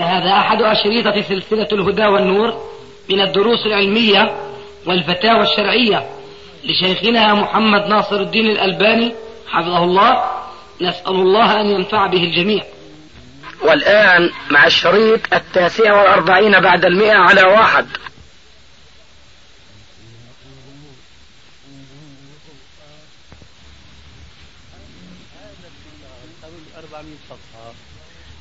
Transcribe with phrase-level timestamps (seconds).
[0.00, 2.54] هذا أحد أشريطة سلسلة الهدى والنور
[3.10, 4.34] من الدروس العلمية
[4.86, 6.10] والفتاوى الشرعية
[6.64, 9.14] لشيخنا محمد ناصر الدين الألباني
[9.48, 10.24] حفظه الله.
[10.80, 12.62] نسأل الله أن ينفع به الجميع.
[13.62, 17.86] والآن مع الشريط التاسع والأربعين بعد المئة على واحد.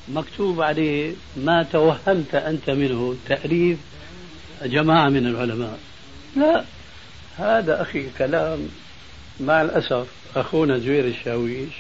[0.07, 3.77] مكتوب عليه ما توهمت أنت منه تأليف
[4.63, 5.79] جماعة من العلماء.
[6.35, 6.63] لا
[7.37, 8.67] هذا أخي كلام
[9.39, 11.73] مع الأسف أخونا زوير الشاويش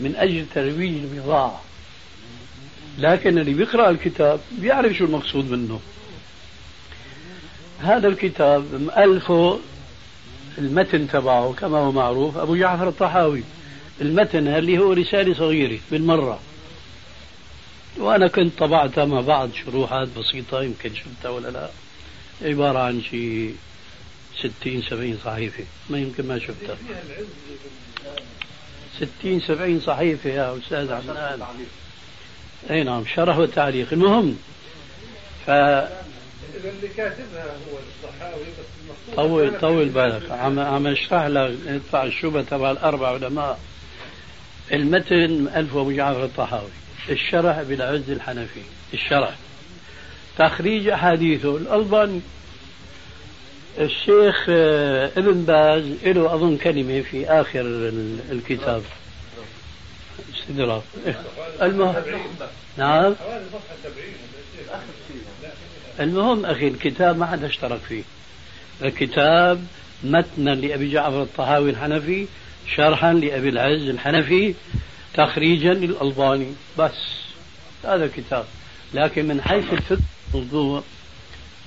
[0.00, 1.62] من أجل ترويج البضاعة.
[2.98, 5.80] لكن اللي بيقرأ الكتاب بيعرف شو المقصود منه.
[7.80, 9.58] هذا الكتاب مؤلفه
[10.58, 13.42] المتن تبعه كما هو معروف أبو جعفر الطحاوي.
[14.00, 16.40] المتن اللي هو رسالة صغيرة بالمرة.
[17.96, 21.70] وأنا كنت طبعتها مع بعض شروحات بسيطة يمكن شفتها ولا لا.
[22.42, 23.56] عبارة عن شيء
[24.38, 25.64] ستين سبعين صحيفة.
[25.90, 26.76] ما يمكن ما شفتها.
[28.96, 31.42] ستين سبعين صحيفة يا أستاذ عدنان
[32.70, 33.92] أي نعم شرح وتعليق.
[33.92, 34.38] المهم
[35.46, 40.30] ف اللي كاتبها هو الصحاوي بس طول طول بالك.
[40.30, 43.60] عم عم أشرح لك ادفع الشبهه تبع الأربع علماء.
[44.72, 46.70] المتن ألف أبو جعفر الطحاوي.
[47.10, 48.60] الشرح بالعز الحنفي.
[48.94, 49.34] الشرح.
[50.38, 52.20] تخريج أحاديثه الألباني
[53.78, 57.60] الشيخ آه، ابن باز له أظن كلمة في آخر
[58.32, 58.82] الكتاب.
[60.34, 60.82] استدراك
[61.62, 61.94] المهم
[62.76, 63.14] نعم.
[66.00, 68.02] المهم أخي الكتاب ما حدا اشترك فيه.
[68.82, 69.66] الكتاب
[70.04, 72.26] متنا لأبي جعفر الطهاوي الحنفي
[72.76, 74.54] شرحا لأبي العز الحنفي
[75.26, 76.52] تخريجا للألباني.
[76.78, 76.92] بس
[77.84, 78.44] هذا الكتاب.
[78.94, 80.00] لكن من حيث الفقه
[80.34, 80.82] الموضوع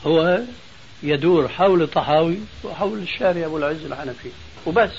[0.05, 0.39] هو
[1.03, 4.29] يدور حول طحاوي وحول الشارع أبو العز الحنفي.
[4.65, 4.91] وبس.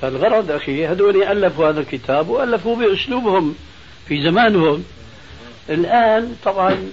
[0.00, 3.54] فالغرض أخي هذول ألفوا هذا الكتاب وألفوا بأسلوبهم
[4.08, 4.84] في زمانهم.
[5.70, 6.88] الآن طبعا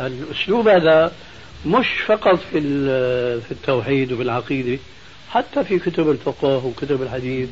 [0.00, 1.12] الأسلوب هذا
[1.66, 2.60] مش فقط في
[3.40, 4.78] في التوحيد وفي العقيدة
[5.30, 7.48] حتى في كتب الفقه وكتب الحديث.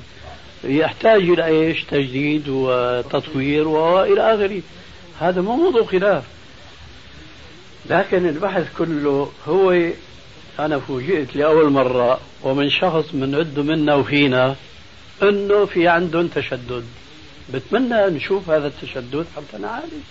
[0.65, 4.63] يحتاج إلى إيش؟ تجديد وتطوير وإلى آخره.
[5.21, 6.25] هذا مو موضوع خلاف.
[7.91, 9.91] لكن البحث كله هو
[10.59, 14.57] أنا فوجئت لأول مرة ومن شخص بنعده منا وفينا
[15.23, 16.85] أنه في عندهم تشدد.
[17.55, 20.03] بتمنى نشوف هذا التشدد حتى نعالج.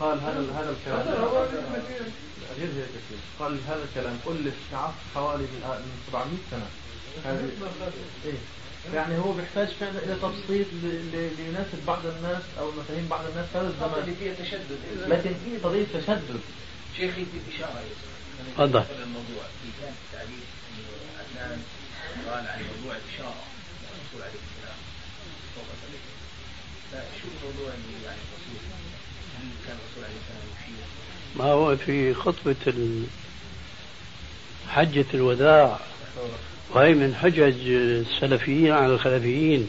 [0.00, 1.24] قال هذا هذا الكلام.
[2.58, 4.18] غير هيك قال هذا الكلام.
[4.26, 4.76] قل في
[5.14, 6.66] حوالي من 700 سنة.
[7.24, 7.50] هذه
[8.24, 8.32] إيه؟
[8.94, 10.66] يعني هو بيحتاج فعلا إلى تبسيط
[11.38, 13.46] ليناسب بعض الناس أو مفاهيم بعض الناس.
[13.54, 14.78] هذا الزمان اللي فيها تشدد.
[15.06, 16.40] لكن في قضيه تشدد.
[16.96, 17.82] شيخي في إشارة
[18.54, 18.84] تفضل.
[19.02, 20.46] الموضوع في كان تعليق
[21.18, 21.62] عدنان
[22.28, 23.42] قال عن موضوع الإشارة
[23.82, 24.78] الرسول عليه السلام
[25.54, 25.64] فوق
[31.36, 32.56] ما هو في خطبة
[34.68, 35.78] حجة الوداع
[36.74, 39.68] وهي من حجج السلفيين على الخلفيين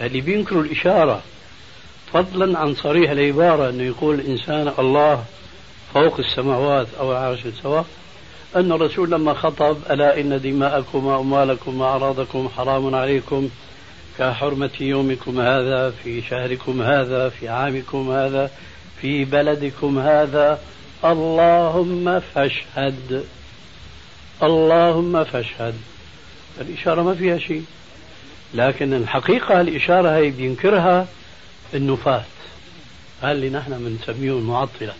[0.00, 1.22] اللي بينكروا الإشارة
[2.12, 5.24] فضلا عن صريح العبارة أنه يقول الإنسان الله
[5.94, 7.86] فوق السماوات أو العرش سواء
[8.56, 13.48] أن الرسول لما خطب ألا إن دماءكم وأموالكم وأعراضكم حرام عليكم
[14.18, 18.50] كحرمة يومكم هذا في شهركم هذا في عامكم هذا
[19.00, 20.60] في بلدكم هذا.
[21.04, 23.24] اللهم فاشهد.
[24.42, 25.74] اللهم فاشهد.
[26.60, 27.64] الإشارة ما فيها شيء.
[28.54, 31.06] لكن الحقيقة الإشارة هي بينكرها
[31.74, 32.24] النفاة
[33.24, 34.94] اللي نحن بنسميهم المعطلة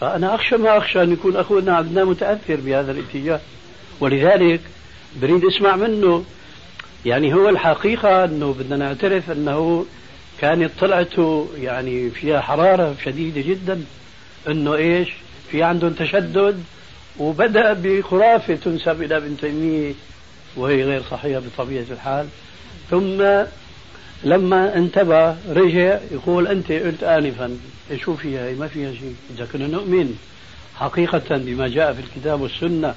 [0.00, 3.40] فأنا أخشى ما أخشى أن يكون أخونا عبدنا متأثر بهذا الاتجاه.
[4.00, 4.60] ولذلك
[5.22, 6.24] بريد أسمع منه
[7.06, 9.86] يعني هو الحقيقة أنه بدنا نعترف أنه
[10.40, 13.84] كانت طلعته يعني فيها حرارة شديدة جدا
[14.48, 15.08] أنه إيش؟
[15.50, 16.64] في عندهم تشدد
[17.18, 19.92] وبدأ بخرافة تنسب إلى ابن تيمية
[20.56, 22.26] وهي غير صحيحة بطبيعة الحال.
[22.90, 23.22] ثم
[24.24, 27.58] لما انتبه رجع يقول أنت قلت آنفا
[27.96, 29.14] شو فيها؟ ما فيها شيء.
[29.36, 30.18] إذا كنا نؤمن
[30.76, 32.94] حقيقة بما جاء في الكتاب والسنة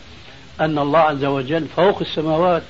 [0.59, 2.63] أن الله عز وجل فوق السماوات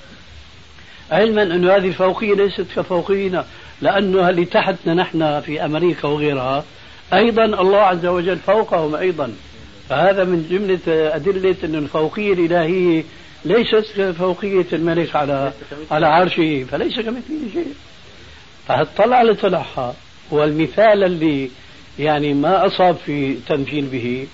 [1.12, 3.46] علما أن هذه الفوقية ليست كفوقينا
[3.82, 6.64] لأنه اللي تحتنا نحن في أمريكا وغيرها.
[7.14, 9.34] أيضا الله عز وجل فوقهم أيضا.
[9.90, 13.04] فهذا من جملة أدلة أن الفوقية الإلهية
[13.46, 15.52] ليست فوقية الملك على
[15.92, 17.74] على عرشه فليس كمثله شيء.
[18.68, 19.96] فهالطلعة اللي طلعها
[20.32, 21.50] والمثال اللي
[22.00, 24.28] يعني ما أصاب في تمثيل به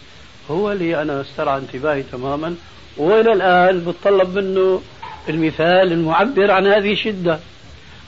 [0.52, 2.56] هو اللي أنا استرعى انتباهي تماما
[2.98, 4.82] وإلى الآن بتطلب منه
[5.30, 7.40] المثال المعبر عن هذه الشدة.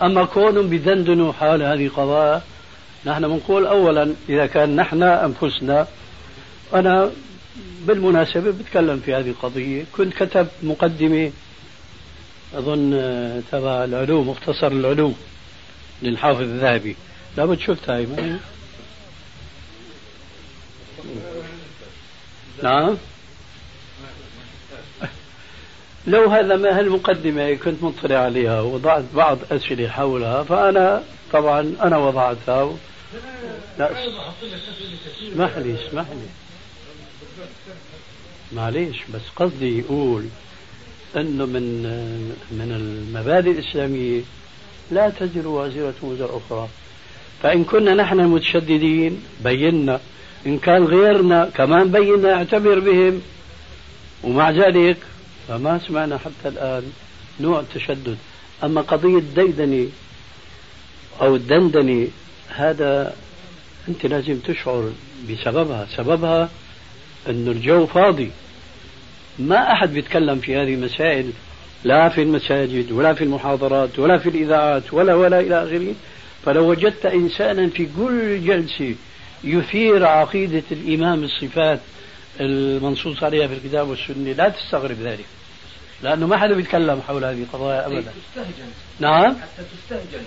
[0.01, 2.42] أما كونهم بدندنوا حال هذه قضايا
[3.06, 5.88] نحن بنقول أولا إذا كان نحن أنفسنا
[6.74, 7.12] أنا
[7.81, 11.31] بالمناسبة بتكلم في هذه القضية كنت كتبت مقدمة
[12.54, 12.92] أظن
[13.51, 15.16] تبع العلوم مختصر العلوم
[16.01, 16.95] للحافظ الذهبي.
[17.38, 18.07] لابد شفتها هاي
[22.63, 22.98] نعم.
[26.07, 31.04] لو هذا ما هالمقدمة كنت مطلع عليها ووضعت بعض أسئلة حولها فأنا
[31.34, 32.74] طبعا أنا وضعتها
[33.80, 36.28] لا اسمح لي اسمح لي
[38.51, 40.25] معليش بس قصدي يقول
[41.16, 41.84] إنه من
[42.52, 44.22] من المبادئ الإسلامية
[44.92, 46.68] لا تزر وازرة وزر أخرى.
[47.44, 50.00] فإن كنا نحن المتشددين بينا.
[50.45, 53.22] إن كان غيرنا كمان بينا اعتبر بهم.
[54.24, 54.98] ومع ذلك
[55.50, 56.84] فما سمعنا حتى الآن
[57.40, 58.18] نوع التشدد.
[58.63, 59.88] أما قضية الديدنه
[61.22, 62.07] أو الدندنه
[62.50, 63.16] هذا
[63.88, 64.92] أنت لازم تشعر
[65.30, 65.88] بسببها.
[65.96, 66.50] سببها
[67.30, 68.31] انه الجو فاضي.
[69.40, 71.31] ما أحد بيتكلم في هذه المسائل
[71.84, 75.95] لا في المساجد ولا في المحاضرات ولا في الإذاعات ولا ولا إلى آخره.
[76.45, 78.95] فلو وجدت إنسانا في كل جلسه
[79.44, 81.80] يثير عقيدة الإمام الصفات
[82.40, 85.25] المنصوص عليها في الكتاب والسنة لا تستغرب ذلك.
[86.04, 88.01] لأنه ما حدا بيتكلم حول هذه القضايا ابدا.
[88.01, 88.72] تستهجن.
[89.00, 90.24] نعم؟ حتى تستهجن.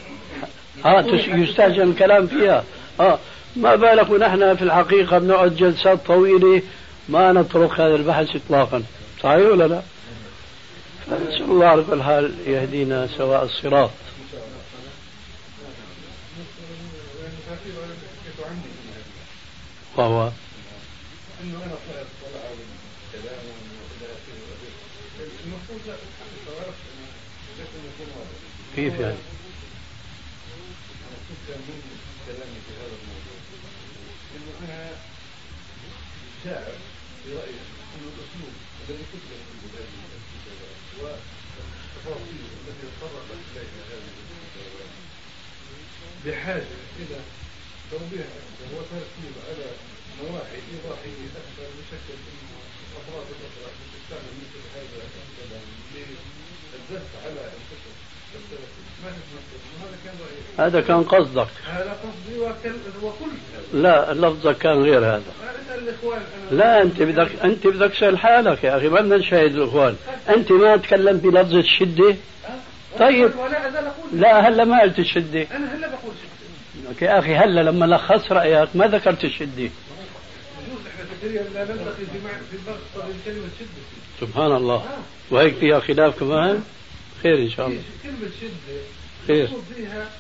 [0.85, 1.05] آه
[1.43, 2.65] يستهجن الكلام فيها.
[3.01, 3.19] آه
[3.57, 6.63] ما بالك ونحن في الحقيقة بنقعد جلسات طويلة
[7.09, 8.83] ما نترك هذا البحث اطلاقا.
[9.23, 9.83] صحيح ولا لا؟
[11.09, 13.91] نسأل الله على كل حال يهدينا سواء الصراط.
[19.97, 20.31] وهو
[21.43, 22.51] انه أنا طلعت طلعه
[23.13, 23.45] والكلام
[24.01, 26.81] والى اخره المفروض لا استغربت
[27.59, 28.39] لازم يكون واضح
[28.77, 29.17] كيف يعني؟
[32.27, 33.39] كلامي في هذا الموضوع
[34.37, 34.91] أنه أنا
[36.45, 36.77] شاعر
[37.27, 37.61] برايي
[37.95, 44.93] انه الاسلوب الذي كتب في هذه الكتابات والتفاصيل التي تطرقت اليها هذه الكتابات
[46.25, 47.21] بحاجه إلى
[47.91, 48.27] توضيح
[48.73, 49.67] وتركيز على
[50.23, 54.99] نواحي إيضاحية أكثر بشكل أنه الأفراد الأخرى تستعمل مثل هذا
[55.29, 58.12] الكلام للدفع على الفكر
[60.59, 61.49] هذا كان قصدك.
[61.73, 62.41] هذا قصدي
[63.03, 63.31] وكل
[63.73, 65.33] لا لفظك كان غير هذا.
[66.51, 69.97] لا أنت بدك أنت بدك تسال حالك يا أخي ما بدنا نشاهد الإخوان.
[70.29, 72.17] أنت ما تكلمت بلفظ الشدة؟
[72.99, 73.31] طيب.
[73.31, 75.47] ازال أقول لا هلا ما قلت الشدة.
[75.57, 76.15] أنا هلا بقول
[76.99, 79.71] شيء يا أخي هلا لما لخص رأيك ما ذكرت الشدة.
[81.23, 82.11] شدة.
[84.21, 84.85] سبحان الله.
[85.31, 86.63] وهيك فيها خلاف كمان؟
[87.23, 87.83] خير إن شاء الله.
[88.03, 88.79] كلمة شدة
[89.27, 89.45] خير.
[89.45, 90.11] مقصود فيها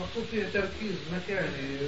[0.00, 1.78] مقصود فيها تركيز مكاني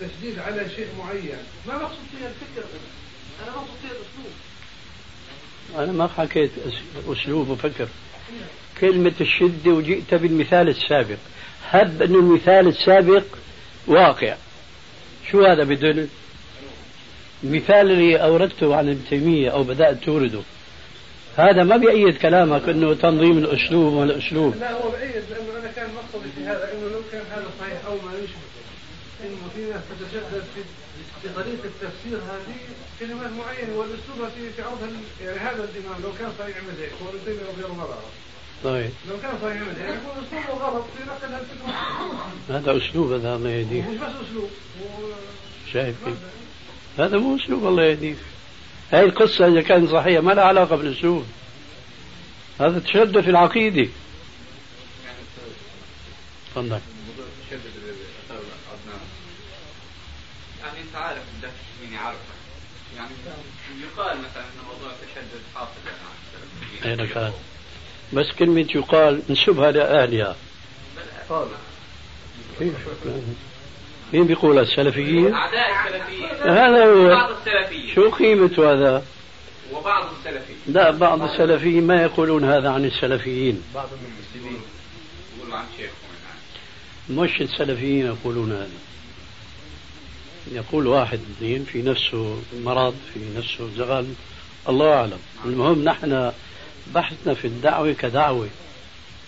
[0.00, 1.38] تشديد على شيء معين.
[1.66, 2.68] ما مقصود فيها الفكر
[3.42, 4.32] أنا مقصود فيها الأسلوب.
[5.78, 7.88] أنا ما حكيت أس- أسلوب وفكر.
[8.80, 11.16] كلمة الشدة وجئت بالمثال السابق.
[11.70, 13.24] هب أن المثال السابق
[13.86, 14.36] واقع.
[15.30, 16.08] شو هذا بدل
[17.44, 20.40] المثال اللي أوردته عن ابن تيمية أو بدأت تورده.
[21.36, 24.54] هذا ما بيأيد كلامك أنه تنظيم الأسلوب والأسلوب.
[24.60, 27.94] لا هو بعيد لأنه أنا كان مقصدي في هذا إنه لو كان هذا صحيح أو
[27.94, 28.46] ما يشبه
[29.24, 30.60] إنه في ناس تتشدد في
[31.22, 32.56] في طريقة التفسير هذه
[33.00, 34.28] كلمات معينة والأسلوب
[34.58, 37.84] تعودها ال- يعني هذا الإمام لو كان صحيح يعمل هيك هو ابن تيميه رضي الله
[37.84, 38.10] عنه.
[38.64, 38.90] طيب.
[39.10, 41.74] لو كان صحيح يعمل هيك يكون أسلوبه غلط في نقل هالفكره
[42.50, 43.84] هذا أسلوب هذا الله يهديك.
[43.84, 44.50] مش بس أسلوب
[45.72, 46.14] شايف كيف
[46.98, 48.16] هذا مو أسلوب الله يهديك.
[48.92, 51.26] هاي القصة إذا كانت صحيحة ما لها علاقة بالأسلوب.
[52.60, 53.88] هذا تشدد في العقيدة.
[56.50, 56.80] تفضل.
[60.62, 61.22] يعني أنت عارف
[61.82, 62.18] مين يعرفك
[62.96, 63.10] يعني
[63.80, 65.70] يقال مثلا إن موضوع التشدد حاصل
[66.84, 67.32] يعني كان
[68.12, 70.36] بس كلمة يقال نسبها لأهلها.
[72.58, 72.74] كيف
[74.12, 76.50] مين بيقول السلفيين؟ أعداء السلفيين.
[76.50, 77.08] هذا هو.
[77.08, 77.94] بعض السلفيين.
[77.94, 79.02] شو قيمة هذا؟
[79.72, 80.58] وبعض السلفيين.
[80.66, 83.62] لا بعض السلفيين ما يقولون هذا عن السلفيين.
[83.74, 84.60] بعض المسلمين
[85.38, 87.22] يقولوا عن شيخهم.
[87.24, 88.68] مش السلفيين يقولون هذا.
[90.52, 94.06] يقول واحد اثنين في نفسه مرض في نفسه زغل.
[94.68, 95.18] الله أعلم.
[95.44, 96.32] المهم نحن
[96.94, 98.48] بحثنا في الدعوة كدعوة.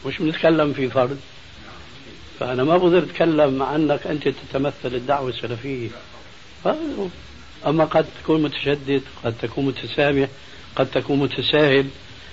[0.06, 1.20] مش بنتكلم في فرد
[2.40, 5.88] فأنا ما بقدر أتكلم عنك أنت تتمثل الدعوة السلفية.
[7.66, 10.28] أما قد تكون متشدد قد تكون متسامح
[10.76, 11.86] قد تكون متساهل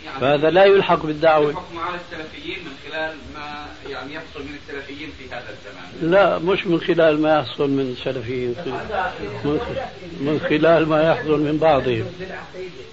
[0.05, 1.49] يعني فهذا لا يلحق بالدعوة.
[1.49, 6.11] الحكم على السلفيين من خلال ما يعني يحصل من السلفيين في هذا الزمان.
[6.11, 8.55] لا مش من خلال ما يحصل من السلفيين
[9.43, 9.59] من
[10.19, 12.05] من خلال ما يحصل من بعضهم.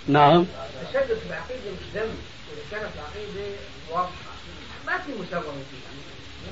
[0.09, 0.47] نعم.
[0.83, 2.14] التشدد في العقيدة مش ذنب.
[2.52, 3.57] اذا كانت العقيدة
[3.90, 4.33] واضحة.
[4.87, 5.82] ما في مساومة فيها.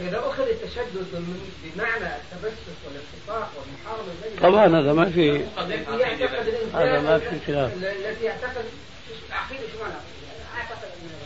[0.00, 1.24] فاذا أخذ التشدد
[1.64, 5.44] بمعنى التبسط والاتفاق والمحاربة بين طبعا هذا ما في
[6.74, 7.72] هذا ما في خلاف.
[7.74, 8.64] التي يعتقد
[9.28, 11.18] العقيده شو معنى عقيدة؟ يعني اعتقد انها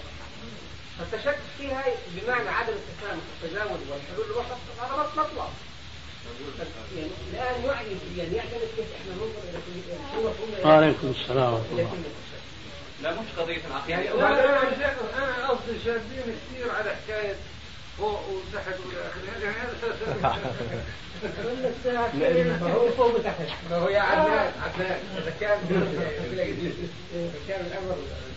[0.98, 1.84] فالتشدد فيها
[2.16, 5.50] بمعنى عدم التسامح والتجاوز والحلول الوسط هذا مطلق
[6.96, 11.72] يعني الآن يعني يعني يعتمد كيف إحنا ننظر إلى كل- شو مفهوم وعليكم السلام ورحمة
[11.72, 11.96] إلى الله
[13.02, 17.34] لا مش قضية العقيدة يعني لا لا شيخ أنا قصدي شادين كثير على حكاية
[17.98, 18.74] فوق وتحت
[22.60, 23.36] ما هو فوق وتحت
[23.70, 25.58] ما هو يا عدنان عدنان اذا كان
[27.14, 27.96] اذا كان الامر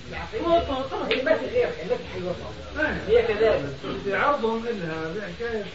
[0.09, 0.47] العقيده
[1.09, 2.35] هي ما في غير ما في حل
[3.07, 3.73] هي كذلك
[4.07, 5.65] عرضهم لها بحكايه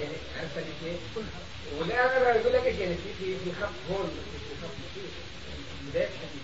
[0.00, 1.24] يعني عرفت كيف؟
[1.78, 4.10] والان أنا بقول لك يعني في في في خط هون
[4.48, 4.70] في خط
[5.90, 6.42] بدايه الحديث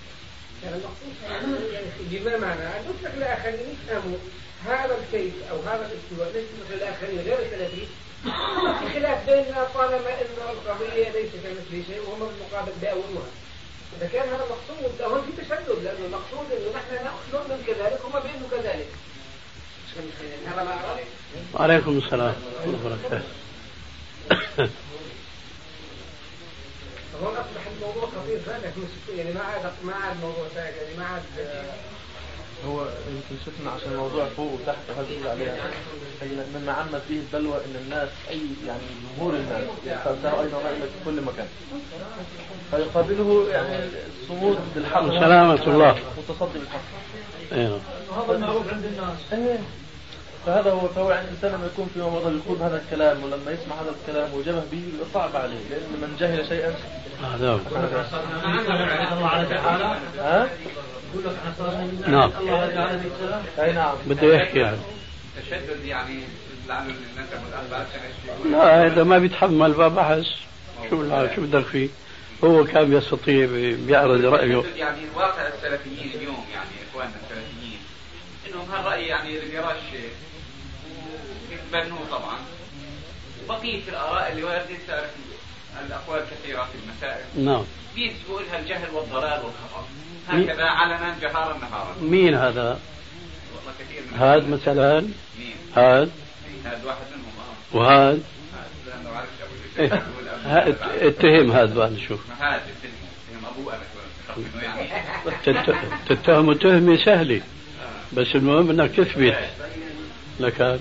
[0.62, 4.18] كان المقصود يعني بما معنى ان نترك الاخرين يفهموا
[4.64, 7.88] هذا الكيف أو هذا الاستواء نترك الاخرين غير السلفيين
[8.78, 13.30] في خلاف بيننا طالما إن القضية ليس كمثله شيء وهم بالمقابل داولوها
[13.98, 18.12] إذا كان هذا المقصود هون في تشدد لأنه المقصود إنه نحن نأخذ من كذلك هم
[18.12, 18.88] بانه كذلك.
[20.46, 21.04] هذا ما أراد.
[21.54, 22.34] وعليكم السلام
[22.66, 23.24] ورحمة الله وبركاته.
[27.22, 28.72] هون أصبح الموضوع خطير فعلا
[29.16, 31.22] يعني ما عاد ما عاد موضوع يعني ما عاد
[32.68, 35.70] هو يمكن شفنا عشان الموضوع فوق وتحت وهذا اللي عليها.
[36.22, 38.80] هي مما عمت فيه البلوى إن الناس أي يعني
[39.16, 39.62] جمهور الناس
[40.04, 41.46] فانتهوا أيضا رأينا في كل مكان.
[42.70, 43.88] فيقابله يعني
[44.22, 45.06] الصمود بالحق.
[45.08, 45.96] سلامة الله.
[46.16, 46.80] والتصدي بالحق.
[47.52, 47.80] أيوه.
[48.16, 49.18] هذا المعروف عند الناس.
[49.32, 49.58] إيه.
[50.46, 53.94] فهذا هو فهو عند الإنسان لما يكون في موضوع يخوض هذا الكلام ولما يسمع هذا
[54.00, 54.82] الكلام وجبه به
[55.14, 56.74] صعب عليه لأن من جهل شيئا
[57.22, 57.58] هذا هو.
[59.12, 59.98] الله على تعالى.
[60.18, 60.48] ها؟
[61.14, 61.34] يقول
[62.08, 63.42] نعم الله تعالى في السلام.
[63.58, 63.94] أي نعم.
[64.06, 64.76] بده يحكي يعني.
[65.36, 66.20] التشدد يعني
[68.50, 70.24] لا هذا ما بيتحمل بقى بحث
[70.90, 71.88] شو لا شو بدك فيه؟
[72.44, 73.46] هو كان يستطيع
[73.86, 74.58] بيعرض رأيه.
[74.60, 77.78] التشدد يعني واقع السلفيين اليوم يعني إخواننا السلفيين
[78.48, 79.76] إنهم هالرأي يعني اللي بيراش
[81.72, 82.38] بنوه طبعا.
[83.44, 85.10] وبقية الآراء اللي واردة صارت
[85.86, 87.44] الأقوال كثيرة في المسائل.
[87.44, 87.64] نعم.
[87.94, 89.84] بينسبوا لها الجهل والضلال والخطأ؟
[90.28, 91.96] هكذا علنا جهارا نهارا.
[92.00, 92.80] مين هذا؟
[93.56, 96.10] والله كثير من هاد مثلا مين؟ هاد.
[96.64, 97.76] هذا واحد منهم آه.
[97.76, 98.22] وهاد.
[99.78, 100.68] هذا
[100.98, 101.08] إيه.
[101.08, 103.44] اتهم هاد بقى نشوف هذا اتهم.
[103.58, 103.82] أبوه أنا
[104.34, 104.88] شو منه يعني
[105.44, 105.76] تت-
[106.08, 107.40] تتهم تهمة سهلة
[108.12, 109.36] بس المهم إنك تثبت.
[110.40, 110.80] لك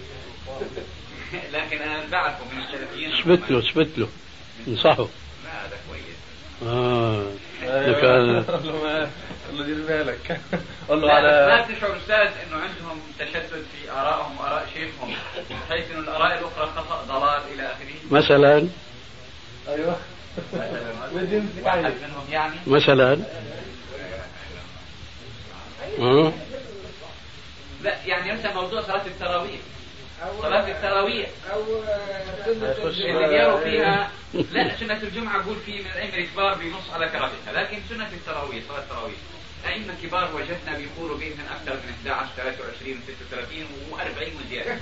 [1.54, 4.08] لكن أنا بعرفه من السلفيين اثبت له اثبت له
[4.68, 5.08] انصحه
[5.44, 6.16] لا هذا كويس.
[6.64, 7.26] آه.
[7.64, 8.02] أيوه.
[8.02, 9.00] كان- قال له ما
[9.48, 10.42] قال له دير بالك.
[10.90, 12.16] قال له لا على ما تشعر أستاذ
[12.48, 15.14] أنه عندهم تشدد في آرائهم وآراء شيخهم
[15.70, 17.96] بحيث أنه الآراء الأخرى خطأ ضلال إلى آخره.
[18.20, 18.68] مثلا؟
[19.68, 19.98] أيوه.
[20.54, 21.44] مثلا.
[21.64, 22.56] واحد منهم يعني.
[22.68, 23.20] مثلا.
[27.84, 29.60] لا يعني مثلا موضوع صلاة التراويح.
[30.42, 31.30] صلاة التراويح.
[31.54, 34.10] أو آه، سنة اللي بيروا فيها
[34.52, 38.80] لا سنة الجمعة بقول في من الأئمة الكبار بنص على كراهتها لكن سنة التراويح صلاة
[38.80, 39.16] التراويح.
[39.68, 44.78] أئمة كبار وجدنا بيقولوا بهم من أكثر من 11 23 36 و40 وزيادة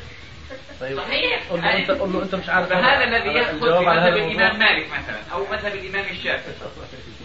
[0.82, 1.44] طيب صحيح.
[1.52, 2.70] قل له انت قل له أنت مش عارف.
[2.70, 4.54] فهذا الذي بمذهب هذا الإمام الموضوع.
[4.54, 6.54] مالك مثلا أو مذهب الإمام الشافعي.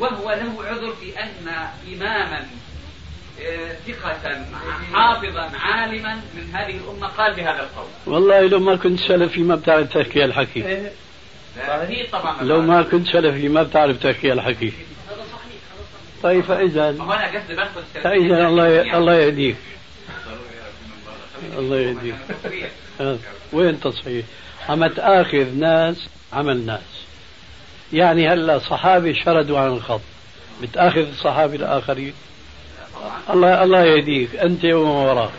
[0.00, 1.48] وهو له عذر في أن
[1.94, 2.46] إماما آه،
[3.86, 4.44] ثقة
[4.92, 7.86] حافظا عالما من هذه الأمة قال بهذا القول.
[8.06, 10.92] والله لو ما كنت سلفي ما بتعرف تحكي الحكي إيه.
[11.56, 14.72] لا، أكيد طبعا لو ما كنت سلفي ما بتعرف تحكي الحكي
[16.22, 19.56] طيب فإذا ما هو أنا قصدي باخذ فإذا الله الله يهديك.
[21.58, 22.14] الله يهديك.
[23.00, 23.18] آه.
[23.52, 24.26] وين تصحيح؟
[24.68, 27.04] عم تآخذ ناس عمل ناس.
[27.92, 30.00] يعني هلا صحابي شردوا عن الخط.
[30.62, 32.14] بتآخذ الصحابي الآخرين.
[33.30, 34.36] الله الله يهديك.
[34.36, 35.30] أنت ومن وراك.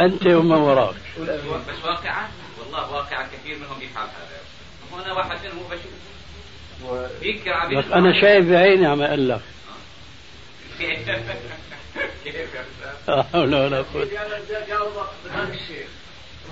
[0.00, 0.94] أنت ومن وراك.
[1.18, 4.40] بس واقعا والله واقعا كثير منهم يفعل هذا
[4.92, 5.84] هو أنا واحد منهم بشوف
[7.70, 9.40] لك أنا شايف بعيني عم أقول لك
[10.78, 11.36] كيف يا أستاذ؟
[13.08, 13.22] لا.
[13.22, 14.08] حول ولا قوة
[15.32, 15.86] هذا الشيخ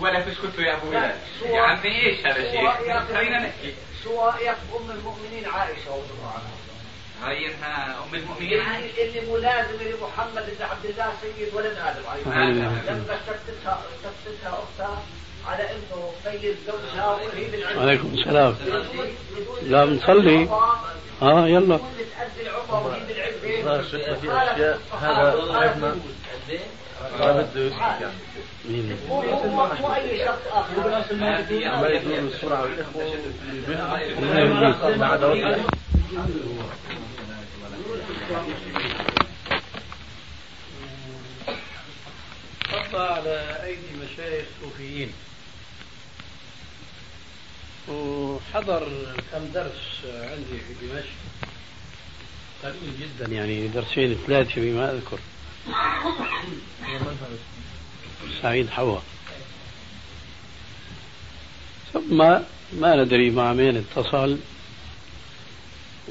[0.00, 1.14] ولا تسكتوا يا أبو بلال
[1.46, 2.70] يا عمي إيش هذا الشيء؟
[3.14, 3.74] خلينا نحكي.
[4.04, 6.52] سواء أم المؤمنين عائشة رضي الله عنها.
[7.26, 8.52] انها أم المؤمنين.
[8.58, 12.78] يعني اللي ملازمه لمحمد بن عبد الله سيد ولد آدم عليه السلام.
[12.88, 13.82] لما شتتها
[14.24, 15.02] شتتها أختها
[15.48, 18.56] على إنه سيد زوجها وهي بالعلم عليكم السلام.
[19.62, 20.48] لا بنصلي
[21.22, 21.78] آه يلا.
[24.20, 24.78] في أشياء.
[25.00, 25.96] هذا عرفنا.
[27.20, 28.12] ما بده يسكت
[28.64, 29.22] مين؟ مو
[29.94, 30.88] أي شخص آخر.
[31.80, 33.02] ما يدور السرعة والإخوة
[42.68, 45.12] خطى على أيدي مشايخ صوفيين.
[47.88, 48.88] وحضر
[49.32, 51.08] كم درس عندي في دمشق.
[52.62, 55.18] قليل جدا يعني درسين ثلاثة بما أذكر.
[58.42, 58.98] سعيد حوا.
[61.92, 62.18] ثم
[62.72, 64.38] ما ندري مع مين اتصل.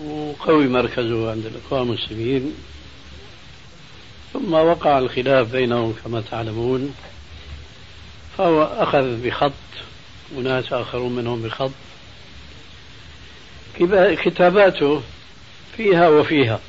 [0.06, 2.54] وقوي مركزه عند الإخوان المسلمين
[4.34, 6.96] ثم وقع الخلاف بينهم كما تعلمون
[8.38, 9.52] فهو أخذ بخط
[10.36, 11.72] وناس آخرون منهم بخط.
[14.24, 15.02] كتاباته
[15.78, 16.60] فيها وفيها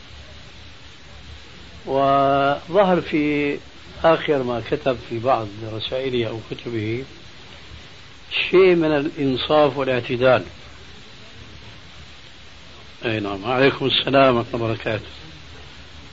[1.87, 3.57] وظهر في
[4.05, 7.05] آخر ما كتب في بعض رسائله أو كتبه
[8.51, 10.45] شيء من الإنصاف والاعتدال.
[13.05, 13.45] أي نعم.
[13.45, 15.05] عليكم السلام ورحمة الله وبركاته.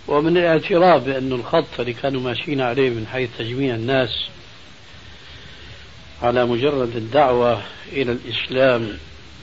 [0.07, 4.09] ومن الاعتراف بأن الخط اللي كانوا ماشيين عليه من حيث تجميع الناس
[6.21, 7.61] على مجرد الدعوة
[7.91, 8.97] إلى الإسلام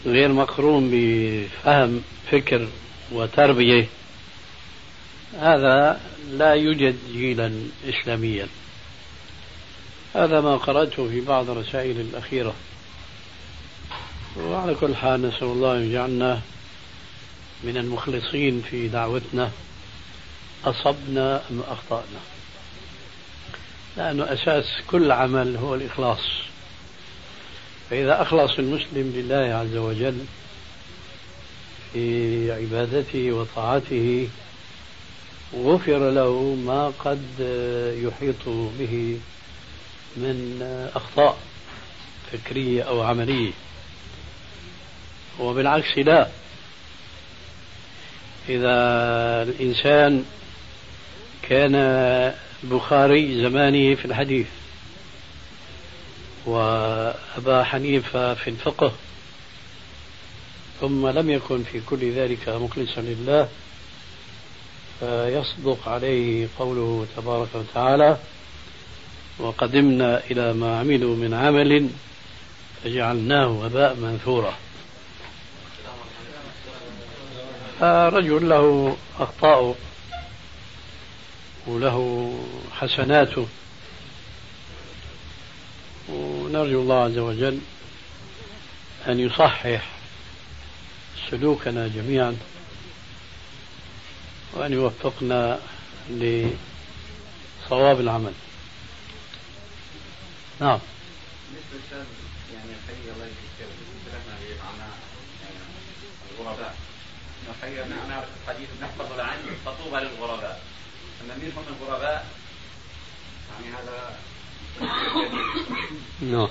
[0.07, 2.69] غير مقرون بفهم فكر
[3.13, 3.87] وتربية
[5.41, 7.53] هذا لا يوجد جيلا
[7.89, 8.47] إسلاميا.
[10.15, 12.55] هذا ما قرأته في بعض الرسائل الأخيرة.
[14.39, 16.41] وعلى كل حال نسأل الله أن يجعلنا
[17.65, 19.51] من المخلصين في دعوتنا
[20.65, 22.21] أصبنا أم أخطأنا؟
[23.97, 26.21] لأنه أساس كل عمل هو الإخلاص.
[27.91, 30.25] فإذا أخلص المسلم لله عز وجل
[31.93, 34.29] في عبادته وطاعته
[35.55, 37.41] غفر له ما قد
[38.03, 38.49] يحيط
[38.79, 39.19] به
[40.17, 40.63] من
[40.95, 41.39] أخطاء
[42.33, 43.53] فكرية أو عملية.
[45.41, 46.29] وبالعكس لا.
[48.49, 48.77] إذا
[49.43, 50.25] الإنسان
[51.43, 51.75] كان
[52.63, 54.47] بخاري زمانه في الحديث
[56.47, 58.93] وأبا حنيفة في الفقه
[60.81, 63.49] ثم لم يكن في كل ذلك مخلصا لله
[65.01, 68.17] فيصدق عليه قوله تبارك وتعالى
[69.39, 71.89] وقدمنا إلى ما عملوا من عمل
[72.85, 74.55] فجعلناه هباء منثورا.
[77.81, 79.77] فرجل له أخطاء
[81.67, 82.39] وله
[82.73, 83.47] حسناته
[86.09, 87.61] ونرجو الله عز وجل
[89.09, 89.89] أن يصحح
[91.31, 92.37] سلوكنا جميعا
[94.53, 95.59] وأن يوفقنا
[96.11, 98.33] لصواب العمل.
[100.61, 100.79] نعم.
[101.53, 102.07] للأستاذ
[102.55, 104.91] يعني الحقيقة الله يجزيك اختلفنا في معنى
[105.43, 105.59] يعني
[106.41, 106.75] الغرباء.
[107.51, 110.63] الحقيقة نحن نعرف الحديث بنحفظ العن فطوبى للغرباء.
[111.25, 112.27] أما مين هم الغرباء؟
[113.53, 114.17] يعني هذا
[116.21, 116.49] نعم.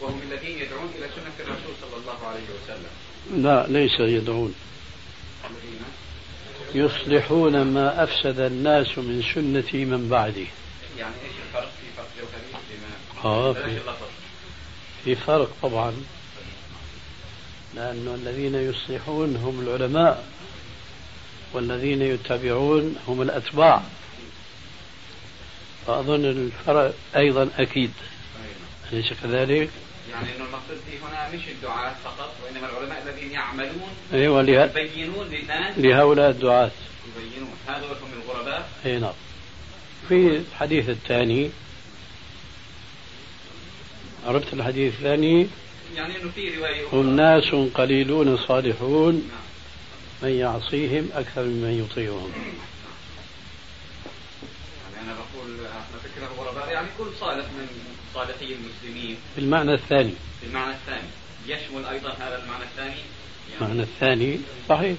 [0.00, 2.90] وهم الذين يدعون إلى سنة الرسول صلى الله عليه وسلم.
[3.42, 4.54] لا ليس يدعون.
[6.74, 10.46] يصلحون ما أفسد الناس من سنتي من بعدي
[10.98, 13.96] يعني إيش الفرق في فرق جوهري؟ بلاش
[15.04, 16.04] في, في فرق طبعا.
[17.74, 20.24] لأن الذين يصلحون هم العلماء
[21.52, 23.82] والذين يتبعون هم الأتباع.
[25.86, 27.90] فأظن الفرق أيضا أكيد.
[28.92, 29.70] أليس كذلك؟
[30.12, 35.26] يعني إنه المقصود في هنا مش الدعاة فقط وإنما العلماء الذين يعملون أيوة له- يبينون
[35.26, 36.70] للناس لهؤلاء الدعاة.
[37.16, 37.50] يبينون.
[37.68, 39.12] هذول هم الغرباء أي نعم.
[40.08, 40.14] في
[40.52, 41.50] الحديث الثاني
[44.26, 45.48] عرفت الحديث الثاني؟
[45.94, 47.00] يعني إنه في رواية أخرى.
[47.00, 49.14] هم ناس قليلون صالحون.
[49.14, 49.40] نعم.
[50.22, 52.32] من يعصيهم أكثر ممن يطيعهم.
[54.94, 57.68] يعني أنا بقول إحنا فكرة الغرباء يعني كل صالح من
[58.14, 59.16] صالحي المسلمين.
[59.36, 60.14] بالمعنى الثاني.
[60.42, 61.08] بالمعنى الثاني.
[61.46, 63.00] يشمل أيضا هذا المعنى الثاني.
[63.50, 64.96] يعني المعنى الثاني صحيح.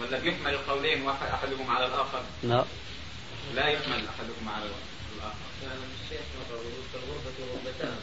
[0.00, 2.64] ولا بيحمل القولين واحد أحدهم على الآخر؟ لا.
[3.54, 4.90] لا يحمل احدكم على الآخر.
[6.04, 6.60] الشيخ مرة
[6.94, 7.96] الغربة غربتان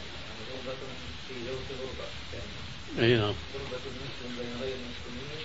[0.50, 0.78] غربة
[1.28, 2.08] في جوف غربة
[2.98, 3.34] اي نعم.
[3.54, 5.44] غربة المسلم بين غير المسلمين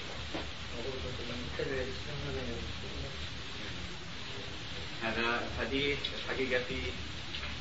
[0.73, 1.83] وغربة المتبع
[2.33, 3.11] بين المسلمين
[5.03, 6.91] هذا الحديث الحقيقة فيه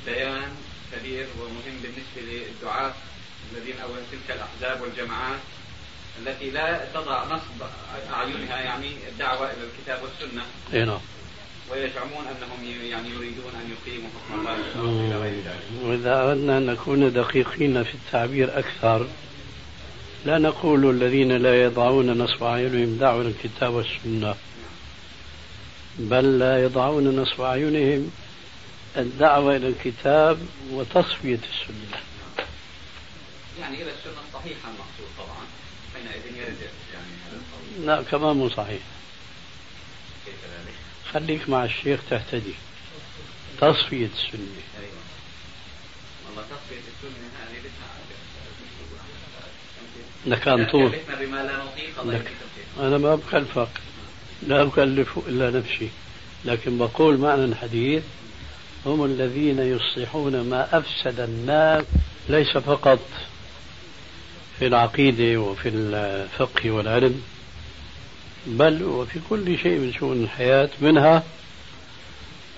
[0.07, 0.53] بيان
[0.93, 2.93] كبير ومهم بالنسبة للدعاة
[3.53, 5.41] الذين أو تلك الأحزاب والجماعات
[6.19, 7.63] التي لا تضع نصب
[8.13, 10.43] أعينها يعني الدعوة إلى الكتاب والسنة.
[10.75, 11.01] اي نعم.
[11.71, 15.07] ويزعمون أنهم يعني يريدون أن يقيموا حكم الله.
[15.07, 19.07] إلى غير ذلك وإذا أردنا أن نكون دقيقين في التعبير أكثر
[20.25, 24.35] لا نقول الذين لا يضعون نصب أعينهم دعوا الكتاب والسنة
[25.99, 28.11] بل لا يضعون نصب أعينهم
[28.97, 30.39] الدعوة إلى الكتاب
[30.71, 32.01] وتصفية السنة.
[33.61, 35.47] يعني إلى السنة الصحيحة المقصود طبعا
[35.95, 36.59] حينئذ يرد
[36.95, 38.83] يعني هذا لا كمان مو صحيح.
[40.27, 40.75] كيف ذلك؟
[41.13, 42.55] خليك مع الشيخ تهتدي.
[43.61, 44.47] تصفية السنة.
[44.81, 45.03] أيوة.
[46.27, 47.62] والله تصفية السنة هذه
[50.27, 52.33] بدها لكان طول كلفنا بما لا نطيق الله لك.
[52.81, 53.69] أنا ما بكلفك
[54.47, 55.89] لا أكلف إلا نفسي.
[56.45, 58.03] لكن بقول معنى الحديث
[58.87, 61.85] هم الذين يصلحون ما أفسد الناس
[62.29, 62.99] ليس فقط
[64.59, 67.23] في العقيدة وفي الفقه والعلم
[68.47, 71.23] بل وفي كل شيء من شؤون الحياة منها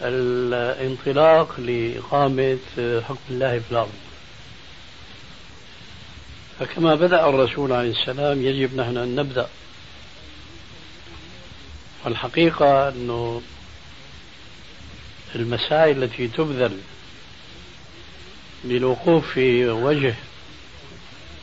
[0.02, 3.92] الانطلاق لإقامة حكم الله في الأرض.
[6.58, 9.48] فكما بدأ الرسول عليه السلام يجب نحن أن نبدأ.
[12.04, 13.42] والحقيقة أنه
[15.34, 16.78] المساعي التي تبذل
[18.64, 20.14] للوقوف في وجه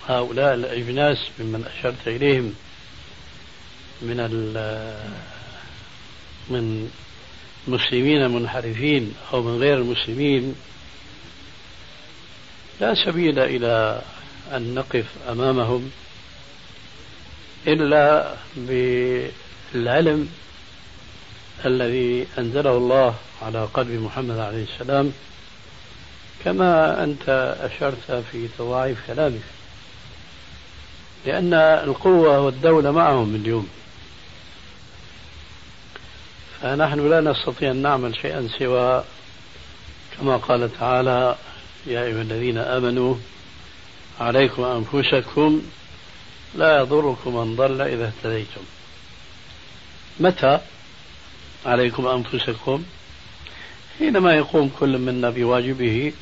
[0.08, 2.54] هؤلاء الأجناس ممن أشرت إليهم
[4.02, 4.18] من
[6.50, 6.92] من
[7.68, 10.56] مسلمين منحرفين أو من غير المسلمين
[12.82, 14.02] لا سبيل إلى
[14.56, 15.92] أن نقف أمامهم
[17.68, 20.30] إلا بالعلم
[21.66, 25.14] الذي أنزله الله على قلب محمد عليه السلام
[26.46, 29.42] كما أنت أشرت في تضاعيف كلامك
[31.26, 33.70] لأن القوة والدولة معهم اليوم.
[36.62, 39.04] فنحن لا نستطيع أن نعمل شيئا سوى
[40.18, 41.36] كما قال تعالى
[41.88, 43.16] يا أيها الذين آمنوا
[44.22, 45.62] عليكم أنفسكم
[46.56, 48.62] لا يضركم من ضل إذا اهتديتم.
[50.20, 50.60] متى
[51.66, 52.84] عليكم أنفسكم؟
[54.00, 56.14] حينما يقوم كل منا بواجبه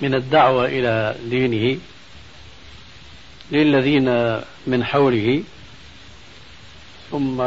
[0.00, 1.78] من الدعوة إلى دينه
[3.52, 5.42] للذين من حوله
[7.10, 7.42] ثم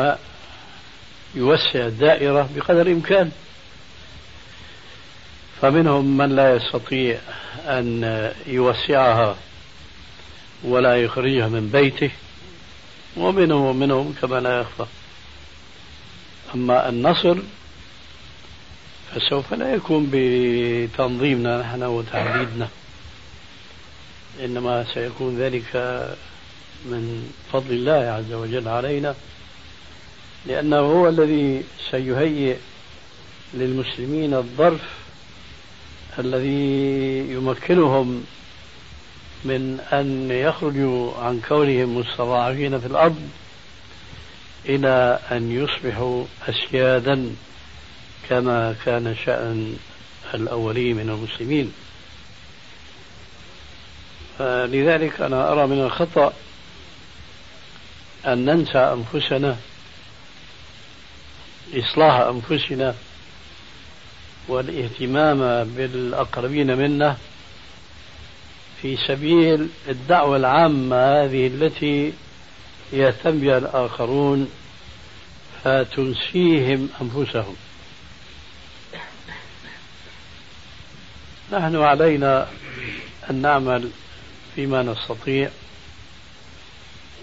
[1.36, 3.32] يوسع الدائرة بقدر الإمكان
[5.62, 7.20] فمنهم من لا يستطيع
[7.66, 9.36] أن يوسعها
[10.64, 12.12] ولا يخرجها من بيته
[13.18, 14.86] ومنهم ومنهم كما لا يخفى.
[16.56, 17.38] أما النصر
[19.16, 22.68] فسوف لا يكون بتنظيمنا نحن وتعبيدنا
[24.44, 25.76] إنما سيكون ذلك
[26.86, 29.16] من فضل الله عز وجل علينا
[30.46, 32.58] لأنه هو الذي سيهيئ
[33.54, 35.05] للمسلمين الظرف
[36.20, 38.26] الذي يمكنهم
[39.44, 43.30] من أن يخرجوا عن كونهم مستضعفين في الأرض
[44.66, 47.36] إلى أن يصبحوا أسيادا
[48.30, 49.78] كما كان شأن
[50.34, 51.74] الأولين من المسلمين.
[54.40, 56.34] لذلك أنا أرى من الخطأ
[58.28, 59.58] أن ننسى أنفسنا
[61.74, 62.96] إصلاح أنفسنا
[64.48, 67.18] والاهتمام بالأقربين منا
[68.82, 72.14] في سبيل الدعوة العامة هذه التي
[72.94, 74.52] يهتم بها الآخرون
[75.64, 77.56] فتنسيهم أنفسهم.
[81.52, 82.48] نحن علينا
[83.30, 83.90] أن نعمل
[84.56, 85.50] فيما نستطيع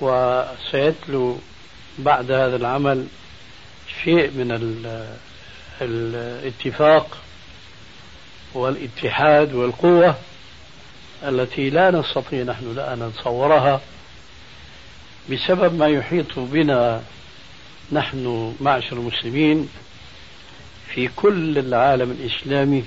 [0.01, 1.39] وسيتلو
[1.99, 3.07] بعد هذا العمل
[4.05, 4.53] شيء من
[5.85, 7.18] الاتفاق
[8.55, 10.16] والاتحاد والقوة
[11.23, 13.81] التي لا نستطيع نحن الآن نتصورها
[15.31, 17.03] بسبب ما يحيط بنا
[17.92, 19.68] نحن معشر المسلمين
[20.95, 22.85] في كل العالم الإسلامي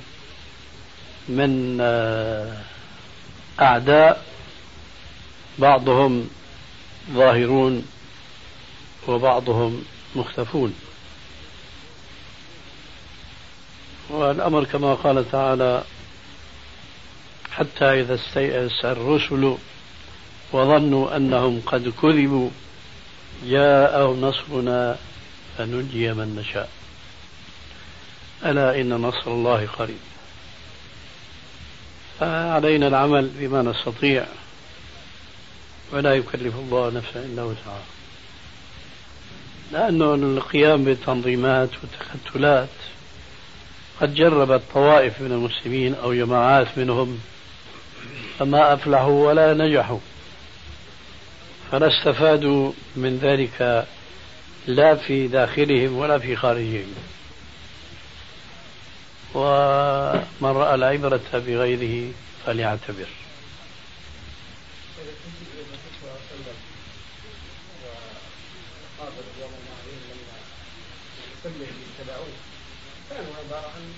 [1.29, 1.81] من
[3.61, 4.25] أعداء
[5.59, 6.29] بعضهم
[7.11, 7.85] ظاهرون
[9.07, 9.83] وبعضهم
[10.15, 10.75] مختفون.
[14.09, 15.83] والأمر كما قال تعالى
[17.51, 19.57] حتى إذا استيأس الرسل
[20.51, 22.49] وظنوا أنهم قد كذبوا
[23.45, 24.97] جاءهم نصرنا
[25.57, 26.69] فنجي من نشاء.
[28.45, 29.99] ألا إن نصر الله قريب.
[32.19, 34.25] فعلينا العمل بما نستطيع
[35.91, 37.83] ولا يكلف الله نفسا إلا وسعها.
[39.71, 42.69] لأنه القيام بالتنظيمات والتكتلات
[44.01, 47.21] قد جربت طوائف من المسلمين أو جماعات منهم
[48.39, 49.99] فما أفلحوا ولا نجحوا.
[51.71, 53.87] فلا استفادوا من ذلك
[54.67, 56.93] لا في داخلهم ولا في خارجهم.
[59.33, 62.11] ومن رأى العبرة بغيره
[62.45, 63.07] فليعتبر.
[73.09, 73.93] كانوا عبارة عن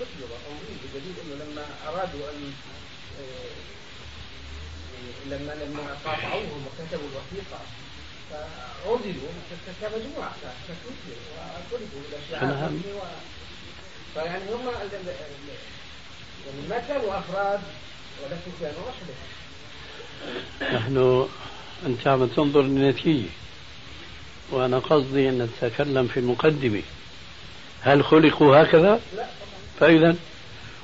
[0.00, 0.52] تطلب أو
[0.84, 2.52] بدليل أنه لما أرادوا أن
[5.26, 7.60] لما لما قاطعوهم وكتبوا الوثيقة
[8.30, 9.30] فعزلوا
[9.80, 10.34] كمجموعة
[10.68, 12.72] ككتلة وطلبوا إلى شعار
[14.14, 14.66] فيعني هم
[16.48, 17.60] يعني ما كانوا أفراد
[18.22, 19.14] ولكن كانوا وحدة
[20.78, 21.28] نحن
[21.86, 23.28] أنت عم تنظر للنتيجة.
[24.50, 26.82] وأنا قصدي أن نتكلم في المقدمة
[27.82, 29.00] هل خلقوا هكذا؟
[29.80, 30.16] فإذا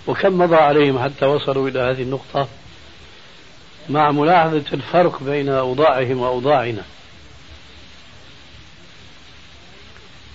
[0.07, 2.49] وكم مضى عليهم حتى وصلوا إلى هذه النقطة؟
[3.89, 6.83] مع ملاحظة الفرق بين أوضاعهم وأوضاعنا.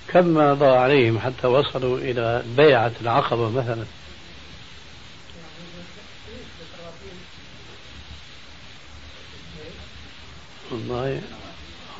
[0.08, 3.86] كم مضى عليهم حتى وصلوا إلى بيعة العقبة مثلا؟
[10.72, 11.22] والله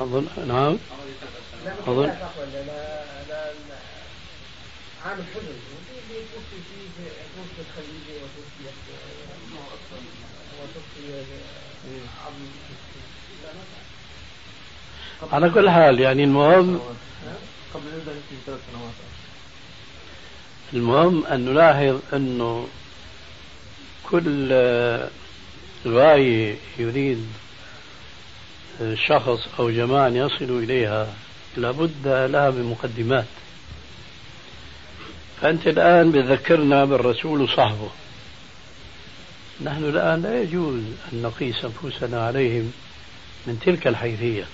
[0.00, 0.78] أظن نعم.
[1.86, 2.12] أظن
[5.04, 5.54] عام الحزن
[6.10, 8.70] توفي فيه وتوفي
[15.32, 16.80] على كل حال يعني المهم
[20.72, 22.68] المهم أن نلاحظ أنه
[24.10, 24.52] كل
[25.86, 27.26] غاية يريد
[28.94, 31.14] شخص أو جماعة يصلوا إليها
[31.56, 33.24] لابد لها من مقدمات.
[35.40, 37.90] فأنت الآن بذكرنا بالرسول وصحبه
[39.64, 42.72] نحن الآن لا يجوز أن نقيس أنفسنا عليهم
[43.46, 44.44] من تلك الحيثية.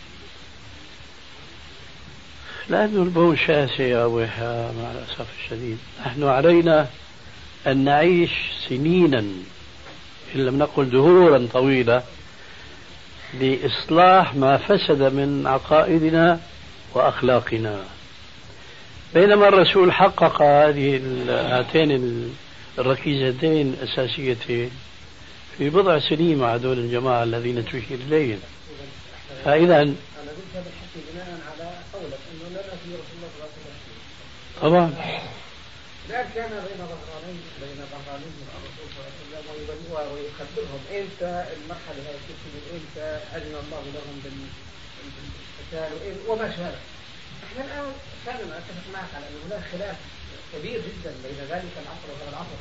[2.69, 5.79] لأن البون شاسع يا أبو مع الأسف الشديد.
[6.07, 6.89] نحن علينا
[7.67, 8.31] أن نعيش
[8.69, 9.19] سنينا
[10.35, 12.03] إن لم نقل دهورا طويلة
[13.41, 16.41] لإصلاح ما فسد من عقائدنا
[16.95, 17.85] وأخلاقنا.
[19.17, 21.91] بينما الرسول حقق هذه هاتين
[22.79, 24.71] الركيزتين الأساسيتين
[25.59, 28.41] في بضع سنين مع دول الجماعة الذين تشير إليهم.
[29.45, 29.95] فإذا أنا
[30.37, 34.01] قلت هذا الحكي بناء على قولك أنه لا في رسول الله صلى الله عليه وسلم
[34.63, 34.87] طبعا.
[36.09, 42.29] لا كان بين ظهرانين بين ظهرانين الرسول صلى الله عليه وسلم ويخبرهم إمتى المرحلة هذه
[42.77, 45.91] إمتى أذن الله لهم بالقتال
[46.29, 46.96] وما شابه.
[47.61, 47.93] إحنا الان
[48.27, 49.97] فعلا اتفق معك على ان هناك خلاف
[50.53, 52.59] كبير جدا بين ذلك العصر وهذا العصر.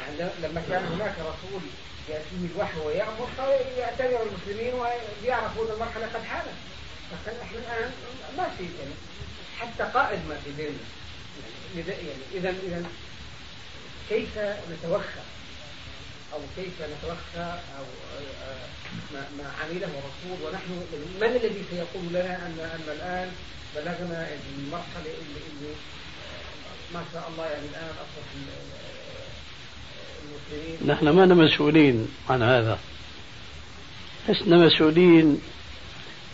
[0.00, 1.62] يعني لما كان هناك رسول
[2.08, 6.58] يأتيه الوحي ويأمر فيعتبر المسلمين ويعرفوا ان المرحلة قد حانت.
[7.12, 7.90] لكن إحنا الآن
[8.36, 8.94] ما في يعني
[9.58, 10.78] حتى قائد ما في بيننا
[11.76, 12.84] يعني اذا إذا
[14.08, 14.38] كيف
[14.72, 15.20] نتوخى؟
[16.32, 17.84] أو كيف نتوخى أو
[19.14, 20.70] ما, ما عمله الرسول ونحن
[21.20, 23.28] من الذي سيقول لنا أن أن الآن
[23.76, 25.74] بلغنا المرحلة اللي, اللي
[26.94, 28.26] ما شاء الله يعني الآن أصبح
[30.24, 30.90] المسلمين.
[30.92, 32.78] نحن ما مسؤولين عن هذا.
[34.28, 35.40] لسنا مسؤولين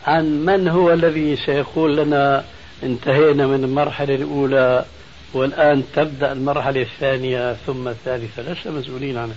[0.06, 2.44] عن من هو الذي سيقول لنا
[2.82, 4.84] انتهينا من المرحلة الأولى
[5.32, 8.42] والآن تبدأ المرحلة الثانية ثم الثالثة.
[8.42, 9.36] لسنا مسؤولين عنها.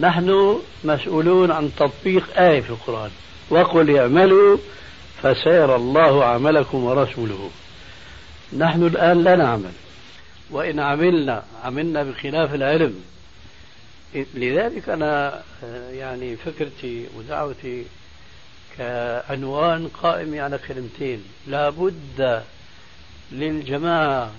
[0.00, 3.10] نحن مسؤولون عن تطبيق آية في القرآن.
[3.50, 4.58] وقل اعملوا
[5.22, 7.50] فسيرى الله عملكم ورسوله.
[8.58, 9.72] نحن الآن لا نعمل.
[10.50, 13.04] وإن عملنا عملنا بخلاف العلم.
[14.34, 15.42] لذلك أنا
[15.90, 17.84] يعني فكرتي ودعوتي
[18.78, 21.24] كعنوان قائم على كلمتين.
[21.46, 22.42] لا بد
[23.32, 24.30] للجماعة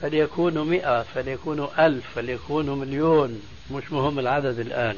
[0.00, 3.42] فليكونوا مئة فليكونوا ألف فليكونوا مليون.
[3.70, 4.96] مش مهم العدد الآن.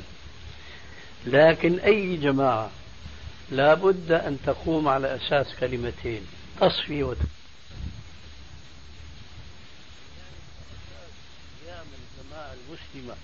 [1.27, 2.71] لكن أي جماعة
[3.51, 6.27] لا بد أن تقوم على أساس كلمتين
[6.61, 7.17] تصفي وت...
[12.69, 13.15] المسلمة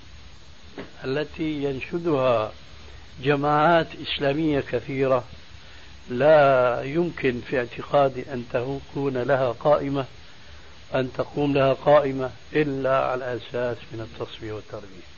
[1.05, 2.53] التي ينشدها
[3.22, 5.24] جماعات إسلامية كثيرة.
[6.11, 10.05] لا يمكن في اعتقادي أن تكون لها قائمة
[10.94, 15.11] أن تقوم لها قائمة إلا على أساس من التصفية والتربية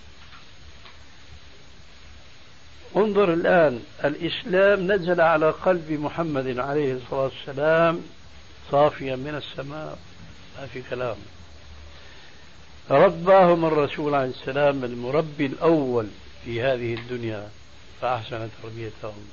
[2.96, 8.00] انظر الآن الإسلام نزل على قلب محمد عليه الصلاة والسلام
[8.70, 9.98] صافيا من السماء.
[10.60, 11.16] ما في كلام.
[12.90, 16.06] رباهم الرسول عليه السلام المربي الأول
[16.44, 17.48] في هذه الدنيا
[18.00, 19.24] فأحسن تربيتهم.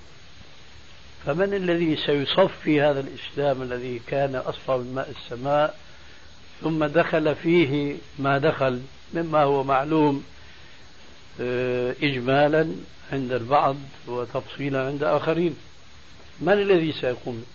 [1.25, 5.75] فمن الذي سيصفي هذا الإسلام الذي كان أصفى من ماء السماء
[6.61, 8.81] ثم دخل فيه ما دخل
[9.13, 10.23] مما هو معلوم
[12.03, 12.71] إجمالا
[13.11, 13.75] عند البعض
[14.07, 15.55] وتفصيلا عند آخرين.
[16.41, 17.45] من الذي سيقوم؟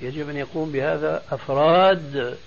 [0.00, 2.38] يجب أن يقوم بهذا أفراد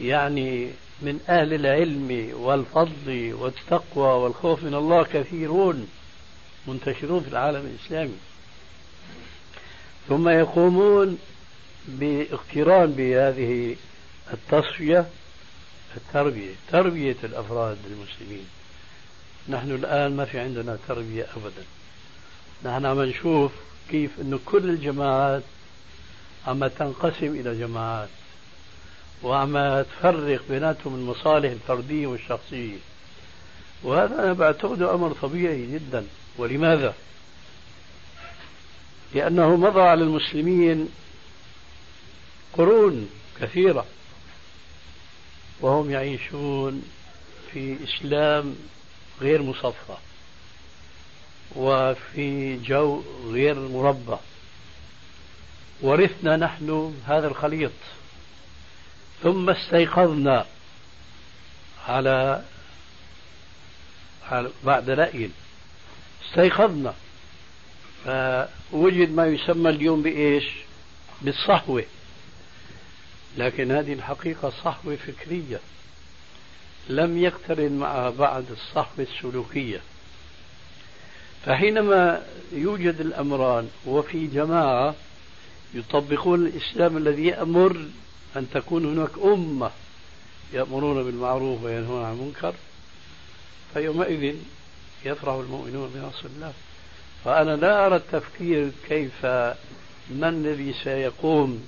[0.00, 0.70] يعني
[1.02, 5.88] من أهل العلم والفضل والتقوى والخوف من الله كثيرون
[6.66, 8.16] منتشرون في العالم الإسلامي.
[10.08, 11.18] ثم يقومون
[11.88, 13.76] باقتران بهذه
[14.32, 15.06] التصفية
[15.96, 18.46] التربية تربية الأفراد المسلمين.
[19.48, 21.64] نحن الآن ما في عندنا تربية أبدا.
[22.64, 23.52] نحن عم نشوف
[23.90, 25.42] كيف أنه كل الجماعات
[26.46, 28.08] عم تنقسم إلى جماعات
[29.22, 32.76] وعم تفرق بيناتهم المصالح الفردية والشخصية.
[33.82, 36.06] وهذا أنا بعتقده أمر طبيعي جدا.
[36.38, 36.94] ولماذا؟
[39.14, 40.88] لأنه مضى على المسلمين
[42.52, 43.86] قرون كثيرة.
[45.60, 46.82] وهم يعيشون
[47.52, 48.56] في إسلام
[49.24, 49.96] غير مصفى
[51.56, 54.16] وفي جو غير مربى
[55.80, 57.72] ورثنا نحن هذا الخليط.
[59.22, 60.46] ثم استيقظنا
[61.88, 62.44] على,
[64.30, 65.30] على بعد رأي
[66.28, 66.94] استيقظنا.
[68.04, 70.44] فوجد ما يسمى اليوم بإيش؟
[71.22, 71.84] بالصحوة
[73.36, 75.60] لكن هذه الحقيقة صحوة فكرية.
[76.88, 79.80] لم يقترن معها بعد الصحوة السلوكية.
[81.46, 84.94] فحينما يوجد الأمران وفي جماعة
[85.74, 87.76] يطبقون الإسلام الذي يأمر
[88.36, 89.70] أن تكون هناك أمة
[90.52, 92.54] يأمرون بالمعروف وينهون عن المنكر
[93.74, 94.34] فيومئذ
[95.04, 96.52] يفرح المؤمنون بنصر الله.
[97.24, 99.26] فأنا لا أرى التفكير كيف
[100.10, 101.66] من الذي سيقوم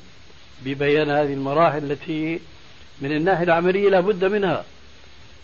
[0.65, 2.41] ببيان هذه المراحل التي
[3.01, 4.65] من الناحية العملية لا بد منها.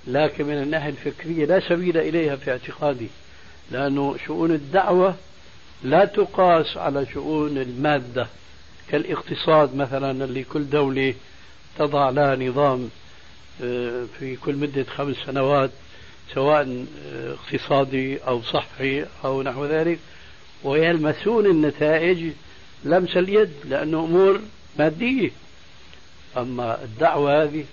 [0.06, 3.08] لكن من الناحية الفكرية لا سبيل إليها في اعتقادي
[3.70, 5.14] لأنه شؤون الدعوة
[5.84, 8.26] لا تقاس على شؤون المادة
[8.90, 11.14] كالاقتصاد مثلا اللي كل دولة
[11.78, 12.90] تضع لها نظام
[13.62, 15.70] آه، في كل مدة خمس سنوات
[16.34, 19.98] سواء آه، اقتصادي أو صحي أو نحو ذلك
[20.64, 22.32] ويلمسون النتائج
[22.84, 24.40] لمس اليد لأنه أمور
[24.78, 25.30] مادية.
[26.36, 27.64] أما الدعوة هذه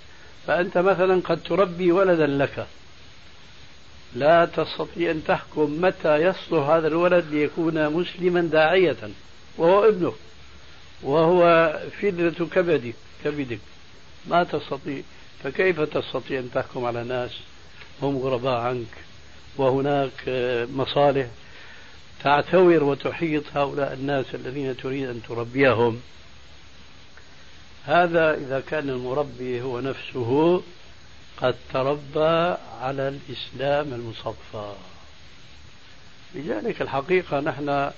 [0.49, 2.67] فأنت مثلا قد تربي ولدا لك.
[4.15, 8.97] لا تستطيع أن تحكم متى يصلح هذا الولد ليكون مسلما داعية
[9.57, 10.13] وهو ابنك
[11.03, 13.59] وهو فدرة كبدك كبدك.
[14.27, 15.01] ما تستطيع.
[15.43, 17.31] فكيف تستطيع أن تحكم على ناس
[18.01, 18.95] هم غرباء عنك؟
[19.57, 20.23] وهناك
[20.73, 21.27] مصالح
[22.23, 26.01] تعتور وتحيط هؤلاء الناس الذين تريد أن تربيهم.
[27.89, 30.61] هذا إذا كان المربي هو نفسه
[31.37, 34.73] قد تربى على الإسلام المصفى
[36.35, 37.91] لذلك الحقيقة نحن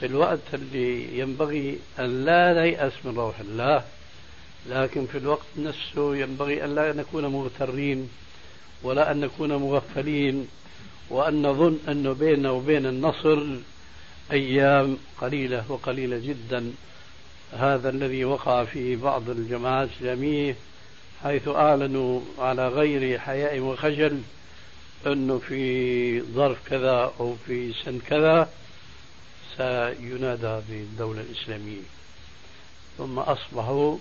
[0.00, 3.84] في الوقت اللي ينبغي أن لا نيأس من روح الله
[4.68, 8.10] لكن في الوقت نفسه ينبغي أن لا نكون مغترين
[8.82, 10.48] ولا أن نكون مغفلين
[11.10, 13.42] وأن نظن أنه بيننا وبين النصر
[14.32, 16.72] أيام قليلة وقليلة جدا.
[17.52, 20.56] هذا الذي وقع في بعض الجماعات الإسلامية
[21.22, 24.22] حيث أعلنوا على غير حياء وخجل
[25.06, 28.50] أنه في ظرف كذا أو في سن كذا
[29.56, 31.82] سينادى بالدولة الإسلامية.
[32.98, 33.98] ثم أصبحوا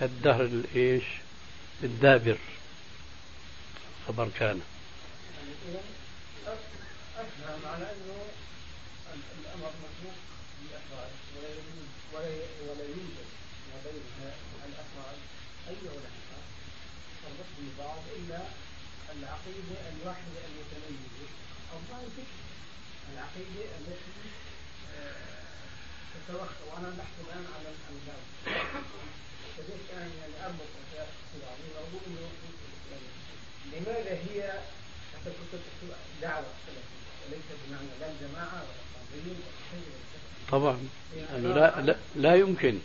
[0.00, 1.04] كالدهر الإيش؟
[1.82, 2.36] الدابر.
[4.08, 4.60] خبر كان.
[7.64, 8.26] على أنه
[9.14, 10.18] الأمر مسبوق
[10.60, 11.12] بالأفراد
[12.14, 13.26] ولا يوجد
[13.70, 14.02] ما بين
[14.68, 15.18] الأفراد
[15.68, 16.38] أي علاقة
[17.22, 18.40] تربط ببعض إلا
[19.12, 21.28] العقيدة الواحدة المتميزة
[21.72, 22.38] أو بعض الفكر
[23.34, 24.12] العقيدة التي
[26.14, 27.68] تتوخى وأنا بحث الآن على
[29.92, 30.12] يعني
[32.06, 32.28] إنه
[33.72, 34.60] لماذا هي
[36.22, 39.94] دعوة سلفية وليس بمعنى لا الجماعة ولا التنظيم ولا شيء
[40.52, 40.88] طبعا.
[41.36, 42.78] أنه لا, لا, لا يمكن.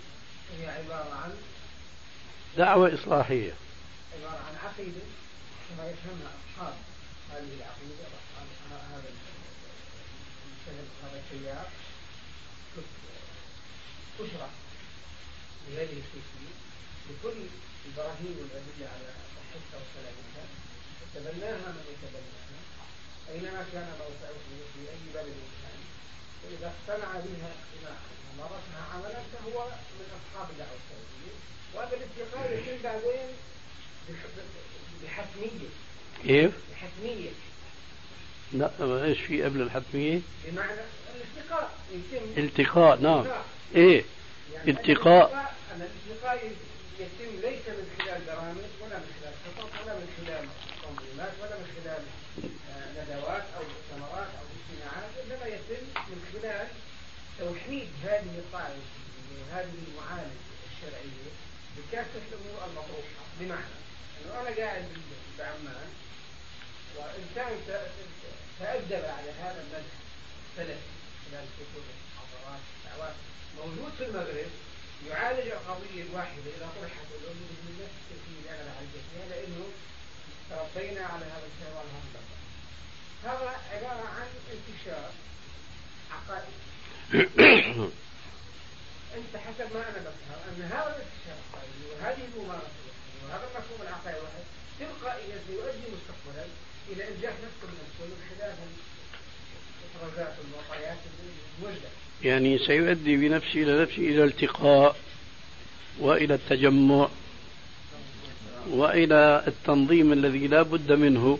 [0.60, 1.32] هي عبارة عن
[2.58, 3.54] دعوة إصلاحية.
[4.18, 5.02] عبارة عن عقيدة
[5.70, 6.74] كما يفهمها أصحاب
[7.32, 8.48] هذه العقيدة وأصحاب
[8.92, 9.10] هذا
[11.04, 11.68] هذا التيار
[14.20, 14.50] تشرح
[15.68, 16.54] بهذه الكيفية
[17.10, 17.38] بكل
[17.86, 20.46] البراهين والأدلة على صحتها وسلامتها
[21.02, 22.60] يتبناها من يتبناها
[23.30, 24.36] أينما كان موقعه
[24.74, 25.80] في أي بلد كان
[26.44, 29.66] فإذا اقتنع بها اقتناعا ومارسها عملا فهو
[30.00, 31.36] من أصحاب الدعوة السلفية
[31.74, 33.30] وهذا الاتقاء يتم بعدين
[35.04, 35.70] بحتمية
[36.24, 37.30] كيف؟ بحتمية
[38.54, 38.72] لا
[39.04, 40.72] إيش في قبل الحتمية؟ بمعنى
[41.16, 42.44] الالتقاء يتم.
[42.44, 43.26] التقاء نعم.
[43.76, 44.04] إيه؟
[44.54, 45.54] يعني التقاء.
[45.76, 46.52] الالتقاء
[47.00, 50.46] يتم ليس من خلال برامج ولا من خلال خطط ولا من خلال
[50.84, 52.04] تنظيمات ولا من خلال
[52.70, 56.68] آه، ندوات أو مؤتمرات أو اجتماعات إنما يتم من خلال
[57.40, 58.84] توحيد هذه القاعدة
[59.32, 60.40] وهذه المعالجه
[60.72, 61.30] الشرعية
[61.78, 63.24] بكافة الأمور المطروحة.
[63.40, 63.76] بمعنى
[64.26, 64.86] أنه أنا قاعد
[65.40, 65.90] بعمان
[66.98, 67.58] وانسان
[68.60, 70.00] تادب على هذا المذهب.
[70.60, 70.90] السلفي
[71.26, 71.84] خلال كتب
[72.16, 73.16] محاضرات دعوات
[73.58, 74.52] موجود في المغرب
[75.08, 79.66] يعالج القضية الواحدة إذا طرحت بنفس الكيفية اللي أنا بعالجها فيها لأنه
[80.50, 82.22] تربينا على هذا الشيء وهذا
[83.24, 85.12] هذا عبارة عن انتشار
[86.12, 86.54] عقائد
[89.18, 92.90] أنت حسب ما أنا بفهم أن هذا الانتشار العقائدي وهذه الممارسة
[93.24, 94.28] وهذا المفهوم العقائدي
[94.80, 96.46] تلقائيا سيؤدي مستقبلا
[96.90, 98.78] إلى إنجاح نفسه بنفسه من خلال الإفرازات والمعطيات
[99.80, 99.89] الموجهة
[102.24, 104.96] يعني سيؤدي بنفسه إلى نفسه إلى التقاء
[106.00, 107.10] وإلى التجمع
[108.70, 111.40] وإلى التنظيم الذي لا بد منه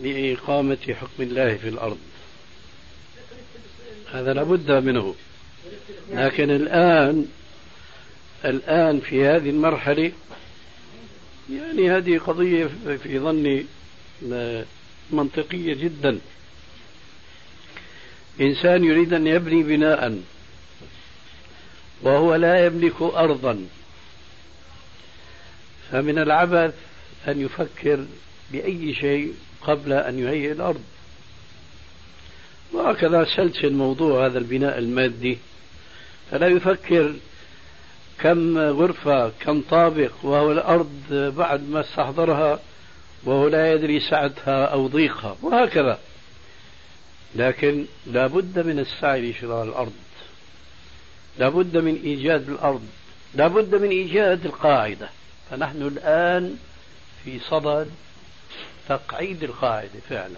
[0.00, 1.98] لإقامة حكم الله في الأرض.
[4.12, 5.14] هذا لا بد منه.
[6.10, 7.26] لكن الآن
[8.44, 10.12] الآن في هذه المرحلة
[11.52, 12.68] يعني هذه قضية
[13.02, 13.66] في ظني
[15.10, 16.18] منطقية جدا.
[18.40, 20.22] إنسان يريد أن يبني بناء
[22.02, 23.66] وهو لا يملك أرضا.
[25.90, 26.74] فمن العبث
[27.28, 28.04] أن يفكر
[28.52, 30.82] بأي شيء قبل أن يهيئ الأرض.
[32.72, 35.38] وهكذا سلسل موضوع هذا البناء المادي.
[36.30, 37.14] فلا يفكر
[38.18, 42.60] كم غرفة كم طابق وهو الأرض بعد ما استحضرها
[43.24, 45.36] وهو لا يدري سعتها أو ضيقها.
[45.42, 45.98] وهكذا.
[47.36, 49.92] لكن لا بد من السعي لشراء الأرض.
[51.38, 52.88] لا بد من إيجاد الأرض.
[53.34, 55.08] لا بد من إيجاد القاعدة.
[55.50, 56.58] فنحن الآن
[57.24, 57.90] في صدد
[58.88, 60.36] تقعيد القاعدة فعلا.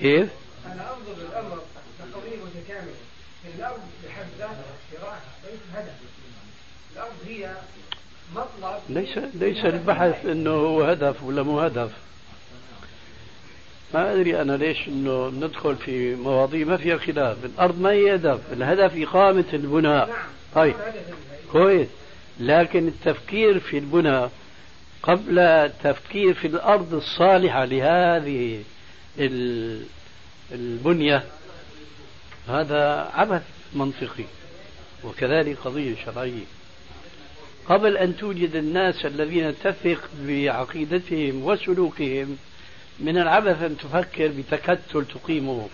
[0.00, 0.28] كيف؟
[0.66, 1.62] أنا أنظر للأمر
[1.98, 2.94] كقضية متكاملة
[3.58, 5.94] الأرض بحد ذاتها شراءها ليس هدف
[6.92, 7.54] الأرض هي
[8.34, 11.90] مطلب ليس ليس البحث هو هدف ولا مو هدف.
[13.94, 18.40] ما أدري أنا ليش إنه ندخل في مواضيع ما فيها خلاف، الأرض ما هي هدف،
[18.52, 20.08] الهدف إقامة البناء.
[20.08, 20.16] نعم.
[20.54, 20.74] طيب
[21.52, 21.88] كويس،
[22.40, 24.30] لكن التفكير في البناء
[25.02, 28.62] قبل التفكير في الأرض الصالحة لهذه
[30.52, 31.24] البنية
[32.48, 33.42] هذا عبث
[33.74, 34.24] منطقي
[35.04, 36.44] وكذلك قضية شرعية.
[37.66, 42.36] قبل أن توجد الناس الذين تثق بعقيدتهم وسلوكهم
[42.98, 45.68] من العبث أن تفكر بتكتل تقيمه.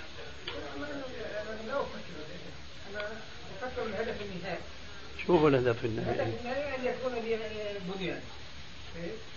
[5.27, 7.39] شو هو الهدف النهائي؟ أن يكون لي
[7.95, 8.21] بنيان.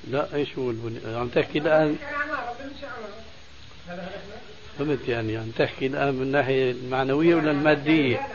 [0.08, 1.98] لا إيش هو البنيان؟ عم تحكي الآن.
[4.80, 8.28] فهمت يعني؟ عم تحكي الآن من الناحيه المعنويه ولا المادية؟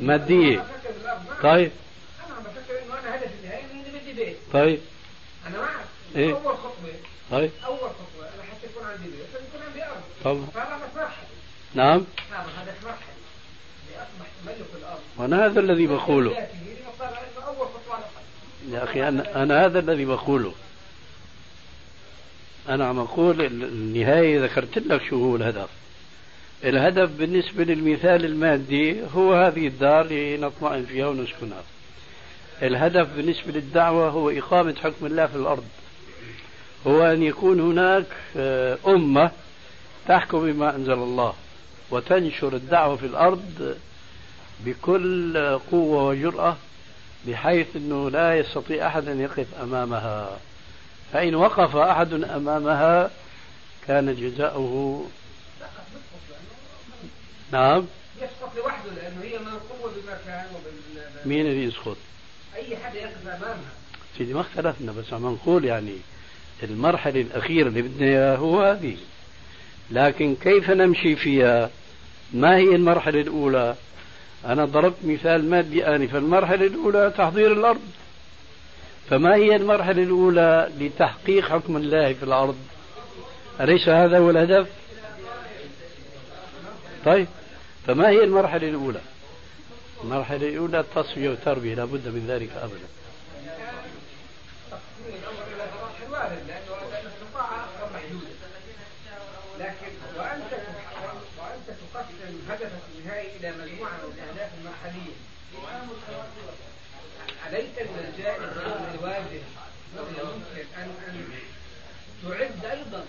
[0.00, 0.64] مادية.
[1.42, 1.70] طيب
[2.26, 4.36] أنا عم بفكر إنه أنا هدفي النهائي إني بدي بيت.
[4.52, 4.80] طيب.
[5.46, 5.86] أنا معك.
[6.16, 6.72] إيه؟ أول خطوة.
[7.30, 7.50] طيب.
[7.66, 10.02] أول خطوة أنا حتى يكون عندي بيت لازم يكون عندي أرض.
[10.24, 10.46] طبعا.
[10.54, 11.08] فهذا مرحله
[11.74, 12.04] نعم.
[12.30, 13.14] نعم هذا مرحله
[13.90, 15.00] لاصبح تملك الأرض.
[15.16, 16.30] وأنا هذا الذي بقوله.
[16.30, 16.48] الأقل.
[18.72, 20.52] يا أخي أنا أنا هذا الذي بقوله.
[22.68, 25.68] أنا عم أقول النهاية ذكرت لك شو هو الهدف.
[26.64, 31.62] الهدف بالنسبة للمثال المادي هو هذه الدار لنطمئن فيها ونسكنها.
[32.62, 35.64] الهدف بالنسبة للدعوة هو إقامة حكم الله في الأرض.
[36.88, 39.30] هو أن يكون هناك آه، أمة
[40.08, 41.34] تحكم بما أنزل الله
[41.90, 43.76] وتنشر الدعوة في الأرض
[44.60, 46.56] بكل قوة وجرأة
[47.26, 50.38] بحيث أنه لا يستطيع أحد أن يقف أمامها.
[51.12, 53.10] فإن وقف أحد أمامها
[53.86, 55.06] كان جزاؤه
[57.52, 57.86] نعم.
[58.16, 61.96] يسقط لوحده لأنه هي منقوبه بمكان وبال مين اللي يسقط؟
[62.56, 63.56] أي حدا يقف أمامها.
[64.18, 65.96] سيدي ما اختلفنا بس عم نقول يعني
[66.62, 68.96] المرحلة الأخيرة اللي بدنا إياها هو هذه.
[69.90, 71.70] لكن كيف نمشي فيها؟
[72.32, 73.74] ما هي المرحلة الأولى؟
[74.46, 77.80] أنا ضربت مثال مادي آنفا المرحلة الأولى تحضير الأرض.
[79.10, 82.56] فما هي المرحلة الأولى لتحقيق حكم الله في الأرض؟
[83.60, 84.68] أليس هذا هو الهدف؟
[87.04, 87.26] طيب
[87.86, 89.00] فما هي المرحلة الأولى؟
[90.04, 92.88] المرحلة الأولى التصفية والتربية لا بد من ذلك أبدا.
[102.48, 105.14] هدفك النهائي إلى مجموعة من الأهداف المرحلية
[107.46, 109.42] عليك ومن الواجب
[109.96, 111.24] ممكن ان أن
[112.28, 113.04] تعد أيضا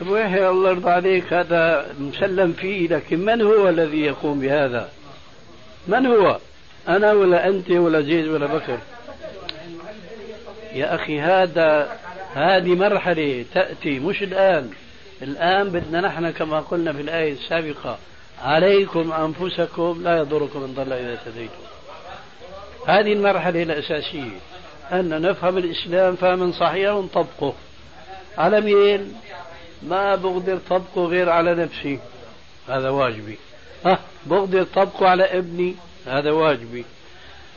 [0.00, 4.90] أبو يحيى الله يرضى عليك هذا مسلم فيه لكن من هو الذي يقوم بهذا؟
[5.86, 6.38] من هو؟
[6.88, 8.78] أنا ولا أنت ولا زيد ولا بكر؟
[10.72, 11.98] يا أخي هذا
[12.36, 14.70] هذه مرحلة تأتي مش الآن.
[15.22, 17.98] الآن بدنا نحن كما قلنا في الآية السابقة
[18.42, 21.62] عليكم أنفسكم لا يضركم من ضل إذا اهتديتم.
[22.86, 24.38] هذه المرحلة الأساسية
[24.92, 27.54] أن نفهم الإسلام فهما صحيحا ونطبقه
[28.38, 29.14] على مين؟
[29.82, 31.98] ما بقدر طبقه غير على نفسي.
[32.68, 33.38] هذا واجبي.
[33.84, 35.74] ها بقدر طبقه على ابني
[36.06, 36.84] هذا واجبي.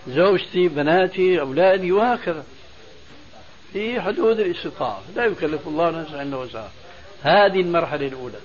[0.08, 2.44] زوجتي بناتي أولادي وهكذا.
[3.74, 6.72] في حدود الاستطاعة لا يكلف الله نفسا إلا وسعها.
[7.22, 8.39] هذه المرحلة الأولى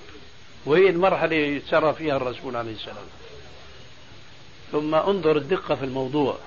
[0.65, 3.05] وهي المرحلة اللي سرى فيها الرسول عليه السلام.
[4.71, 6.37] ثم انظر الدقة في الموضوع.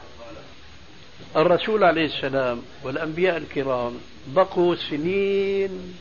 [1.37, 3.95] الرسول عليه السلام والأنبياء الكرام
[4.27, 5.95] بقوا سنين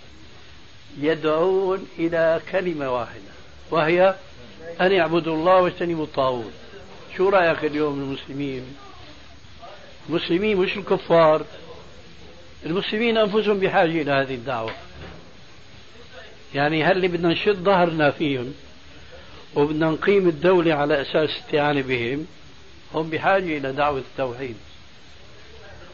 [0.99, 3.31] يدعون إلى كلمة واحدة
[3.71, 4.15] وهي
[4.81, 6.51] أن يعبدوا الله واجتنبوا الطاغوت.
[7.17, 8.77] شو رأيك اليوم المسلمين؟
[10.09, 11.45] المسلمين مش الكفار.
[12.67, 14.71] المسلمين أنفسهم بحاجة إلى هذه الدعوة.
[16.55, 18.53] يعني هل بدنا نشد ظهرنا فيهم
[19.55, 22.27] وبدنا نقيم الدولة على أساس استعانة بهم؟
[22.93, 24.55] هم بحاجة إلى دعوة التوحيد.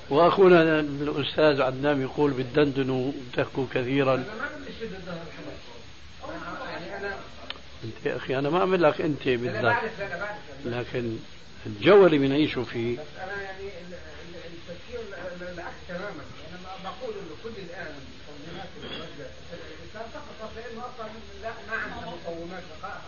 [0.09, 4.23] وأخونا الأستاذ عدنان يقول بالدندن تحكوا كثيرا.
[7.83, 9.75] أنت يا أخي أنا ما أعمل لك أنت بالذات.
[10.65, 11.17] لكن
[11.65, 13.69] الجو اللي بنعيشه فيه بس أنا يعني
[14.53, 14.99] التفكير
[15.53, 16.23] العكس تماما
[16.81, 16.89] أنا
[17.43, 21.09] كل الآن المقومات الموجهه الاسلام سقطت لأنه أصلا
[21.41, 23.01] لا ما عندها مقومات بقائها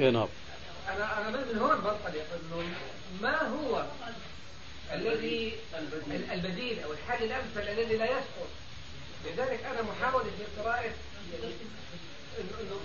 [0.00, 0.28] اي نعم.
[0.88, 2.74] أنا أنا من هون بنطلق انه
[3.20, 3.84] ما هو
[4.92, 5.56] الذي
[6.32, 6.82] البديل.
[6.82, 8.48] أو الحل الأمثل الذي لا يسقط
[9.24, 10.90] لذلك أنا محاوله في قراءة
[11.34, 12.80] انه انه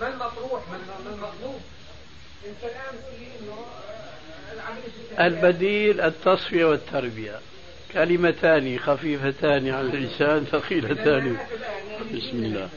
[0.00, 1.60] ما المطروح ما المطلوب؟
[2.46, 3.66] إنت الآن تقول لي إنه
[5.20, 7.40] البديل التصفية والتربية.
[7.92, 11.36] كلمتان خفيفتان على اللسان ثقيلتان.
[12.14, 12.68] بسم الله.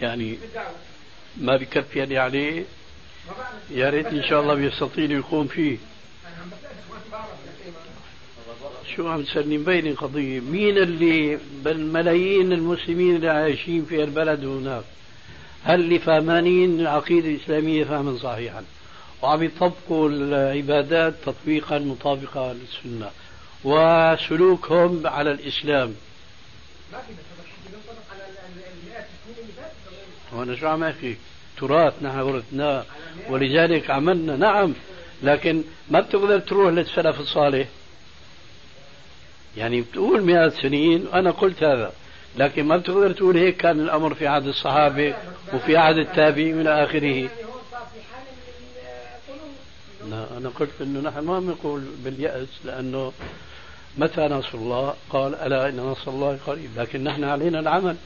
[0.00, 0.38] يعني
[1.36, 2.64] ما بكفي يعني عليه
[3.70, 5.76] يا ريت إن شاء الله بيستطيع يقوم فيه.
[8.96, 14.84] شو عم تسلني؟ مبينة قضية مين اللي بالملايين المسلمين اللي عايشين في البلد هناك؟
[15.64, 18.64] هل اللي فهمانين العقيدة الإسلامية فهما صحيحا؟
[19.22, 23.10] وعم يطبقوا العبادات تطبيقا مطابقا للسنة.
[23.64, 25.94] وسلوكهم على الإسلام.
[30.32, 31.16] وأنا شو عم أحكي؟
[31.58, 32.84] تراث نحن ورثناه
[33.28, 34.72] ولذلك عملنا نعم.
[35.22, 37.68] لكن ما بتقدر تروح للسلف الصالح.
[39.56, 41.92] يعني بتقول مئات سنين وأنا قلت هذا.
[42.36, 45.14] لكن ما بتقدر تقول هيك كان الأمر في عهد الصحابة
[45.54, 47.28] وفي عهد التابعين إلى آخره.
[50.10, 53.12] لا أنا قلت أنه نحن ما نقول باليأس لأنه
[53.98, 57.96] متى نصر الله؟ قال ألا إن نصر الله قريب لكن نحن علينا العمل.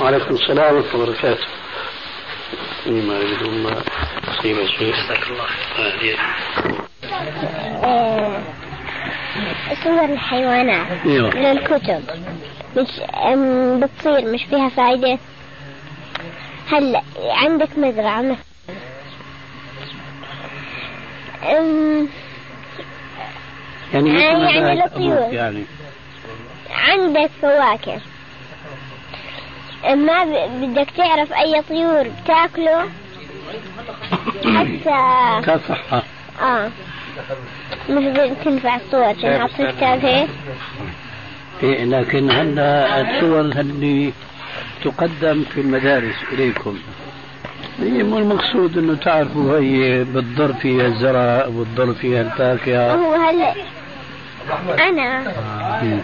[0.00, 1.46] وعليكم السلام ورحمة الله وبركاته.
[2.86, 3.82] ما أريد ما
[4.28, 5.46] أصيب شيء جزاك الله
[9.84, 11.30] صور الحيوانات أيوة.
[11.30, 12.02] من الكتب
[12.76, 12.88] مش
[13.82, 15.18] بتصير مش فيها فائدة
[16.68, 18.53] هلا عندك مزرعة مثلا؟
[23.94, 25.32] يعني يعني للطيور.
[25.32, 25.64] يعني.
[26.70, 28.00] عندك فواكه.
[29.94, 32.88] ما بدك تعرف أي طيور بتاكله؟
[34.44, 36.02] حتى كصحة.
[36.42, 36.70] آه.
[37.90, 40.28] مش بتنفع الصور عشان نحط في كتاب هيك.
[41.62, 44.12] إيه لكن هلا الصور اللي
[44.84, 46.70] تقدم في المدارس إليكم.
[46.70, 47.03] هي
[47.78, 52.94] مو المقصود إنه تعرفوا هي بتضر فيها الزرع بتضر فيها الفاكهة.
[52.94, 53.54] هو هلا
[54.88, 55.32] أنا
[55.82, 56.00] مم.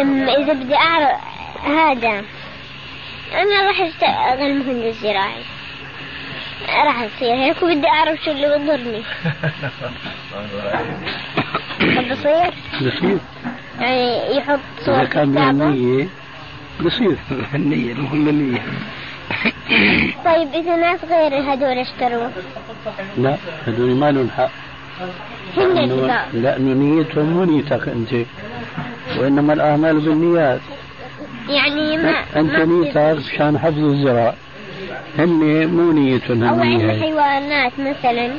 [0.00, 1.18] أم إذا بدي أعرف
[1.64, 2.22] هذا
[3.32, 5.42] أنا راح أشتغل مهندس زراعي.
[6.84, 9.02] راح أصير هيك وبدي أعرف شو اللي بضرني.
[12.12, 13.18] بصير؟ بصير.
[13.80, 16.08] يعني يحط صور إذا كان من كتابة؟ النية
[16.80, 17.16] بصير.
[17.54, 18.62] النية المهم النية.
[20.24, 22.28] طيب إذا ناس غير هدول اشتروا؟
[23.18, 24.50] لا هذول ما لهم حق.
[26.34, 28.26] لأنه نيتهم مو نيتك أنت
[29.18, 30.60] وإنما الأعمال بالنيات.
[31.48, 34.34] يعني ما أنت ما نيتك مشان حفظ الزرع
[35.18, 38.30] هن مو نيتهم أو عندنا حيوانات مثلا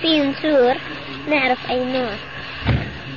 [0.00, 0.74] في نسور
[1.30, 2.10] نعرف أي نوع.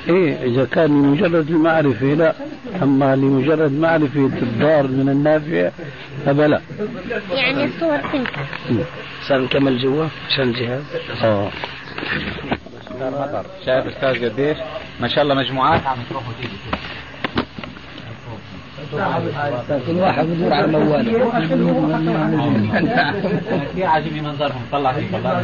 [0.10, 2.34] إيه إذا كان لمجرد المعرفة لا.
[2.82, 5.70] أما لمجرد معرفة الضار من النافع
[6.26, 6.62] فبلا.
[7.32, 8.42] يعني الصور تنفع
[9.28, 10.84] صار نكمل جوا عشان الجهاز
[11.24, 11.50] آه.
[13.02, 14.58] مطر شايف أستاذ قديش
[15.00, 15.82] ما شاء الله مجموعات.
[15.88, 16.56] عم تروح وتيجي
[19.88, 21.06] كل واحد بدور على موال
[23.72, 24.96] كثير عاجبني منظرهم طلع.
[25.14, 25.44] طلع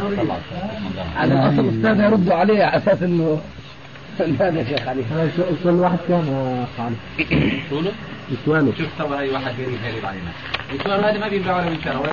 [1.16, 3.40] على اصل الاستاذ يردوا عليه على أساس إنه
[4.40, 5.02] هذا شيخ علي.
[5.64, 6.66] كل واحد كان
[7.70, 7.92] شو له؟
[8.32, 10.32] نسوانه شوف تو هاي واحد بيريد هرب علينا.
[10.74, 12.12] السؤال هذا ما بينفع ولا بينشر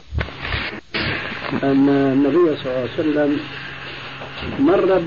[1.64, 3.40] أن النبي صلى الله عليه وسلم
[4.60, 5.00] مر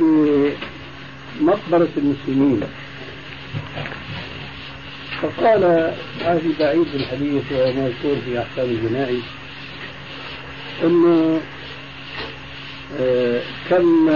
[1.41, 2.61] بمقبرة المسلمين.
[5.23, 5.93] فقال
[6.25, 9.23] هذه بعيد الحديث ومذكور في أحكام الجنائز
[10.85, 11.41] أنه
[13.01, 13.41] آه،
[13.71, 14.11] كم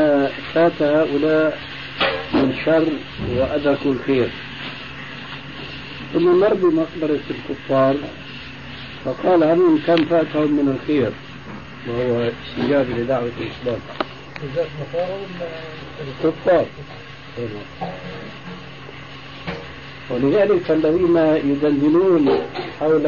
[0.54, 1.58] فات هؤلاء
[2.34, 2.86] من شر
[3.36, 4.28] وأدركوا الخير.
[6.12, 7.96] ثم مر بمقبرة الكفار
[9.04, 11.10] فقال عنهم كم فأتهم من الخير؟
[11.88, 13.80] وهو استجابة لدعوة الإسلام.
[16.22, 16.66] كفار
[20.10, 21.16] ولذلك الذين
[21.50, 22.38] يدندنون
[22.80, 23.06] حول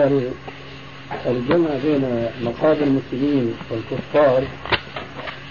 [1.27, 4.45] الجمع بين مقابر المسلمين والكفار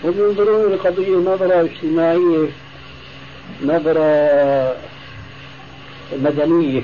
[0.03, 2.47] هم ينظرون للقضية نظرة اجتماعية
[3.63, 4.75] نظرة
[6.19, 6.81] مدنية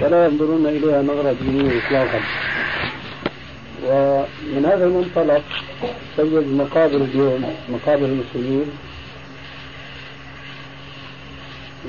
[0.00, 2.20] ولا ينظرون إليها نظرة دينية إطلاقا.
[3.86, 5.42] ومن هذا المنطلق
[6.16, 8.66] تجد مقابر اليوم مقابر المسلمين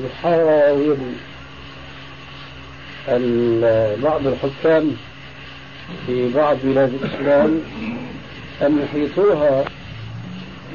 [0.05, 0.97] يحاول
[4.03, 4.91] بعض الحكام
[6.07, 7.61] في بعض بلاد الإسلام
[8.61, 9.65] أن يحيطوها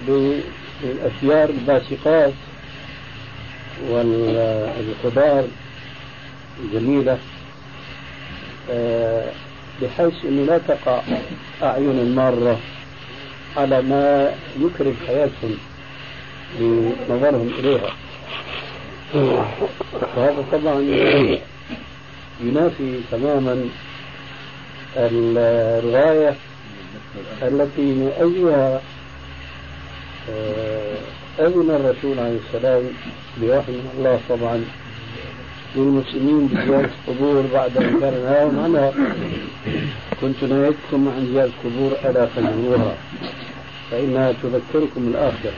[0.06, 2.32] بالأشجار الباسقات
[3.90, 5.44] والخضار
[6.64, 7.18] الجميلة
[8.70, 9.24] آه،
[9.82, 11.00] بحيث أنه لا تقع
[11.62, 12.58] أعين المارة
[13.56, 15.56] على ما يكرم حياتهم
[16.58, 17.90] بنظرهم إليها.
[19.14, 20.80] وهذا طبعا
[22.40, 23.64] ينافي تماما
[24.96, 26.34] الرواية
[27.42, 28.80] التي من أجلها
[30.30, 30.81] آه،
[31.38, 32.82] أذن الرسول عليه السلام
[33.40, 34.64] بوحي من الله طبعا
[35.76, 38.92] للمسلمين بزيارة القبور بعد أن كان عنها.
[40.20, 42.94] كنت نهيتكم عن زيارة القبور ألا فزوروها
[43.90, 45.52] فإنها تذكركم الآخرة.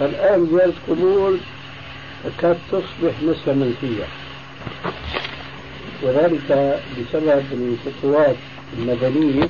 [0.00, 1.38] الآن زيارة القبور
[2.24, 4.04] تكاد تصبح نسبة منسية
[6.02, 8.36] وذلك بسبب الخطوات
[8.78, 9.48] المدنية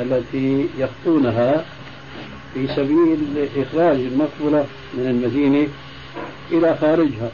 [0.00, 1.64] التي يخطونها
[2.54, 3.18] في سبيل
[3.56, 5.68] إخراج المقبرة من المدينة
[6.52, 7.30] إلى خارجها.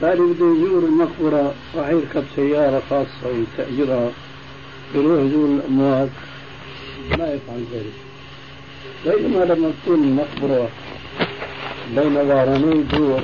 [0.00, 4.10] فاللي بده يزور المقبرة راح يركب سيارة خاصة ويستأجرها
[4.94, 6.08] يروح يزور الأموات
[7.18, 7.92] ما يفعل ذلك.
[9.06, 10.68] بينما لما تكون المقبرة
[11.96, 13.20] بين ظهراني دور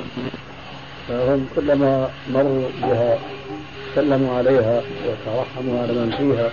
[1.07, 3.19] فهم كلما مروا بها
[3.95, 6.51] سلموا عليها وترحموا على من فيها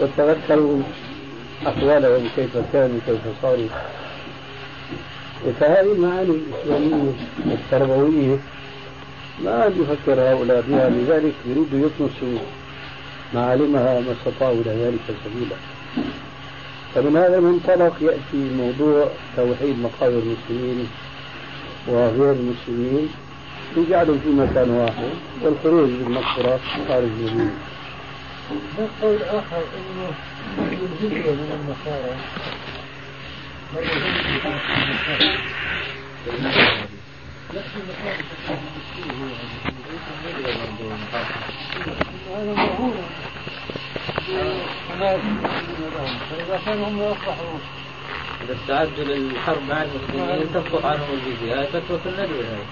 [0.00, 0.82] وتذكروا
[1.66, 3.68] أحوالهم كيف كانوا كيف صاروا
[5.60, 7.12] فهذه المعاني الإسلامية
[7.46, 8.38] التربوية
[9.44, 12.38] ما يفكر هؤلاء بها لذلك يريدوا يطمسوا
[13.34, 15.56] معالمها ما استطاعوا إلى ذلك سبيلا.
[16.94, 20.88] فمن هذا المنطلق يأتي موضوع توحيد مقابر المسلمين
[21.88, 23.08] وغير المسلمين.
[23.76, 25.10] يجعلوا في مكان واحد
[25.42, 27.50] والخروج بالمقبرة خارج المدينة.
[29.02, 30.12] قول آخر أنه
[48.44, 51.60] إذا استعدوا للحرب مع المسلمين تسقط عنهم الجزية.
[51.60, 52.64] هاي فتوى في الندوة هاي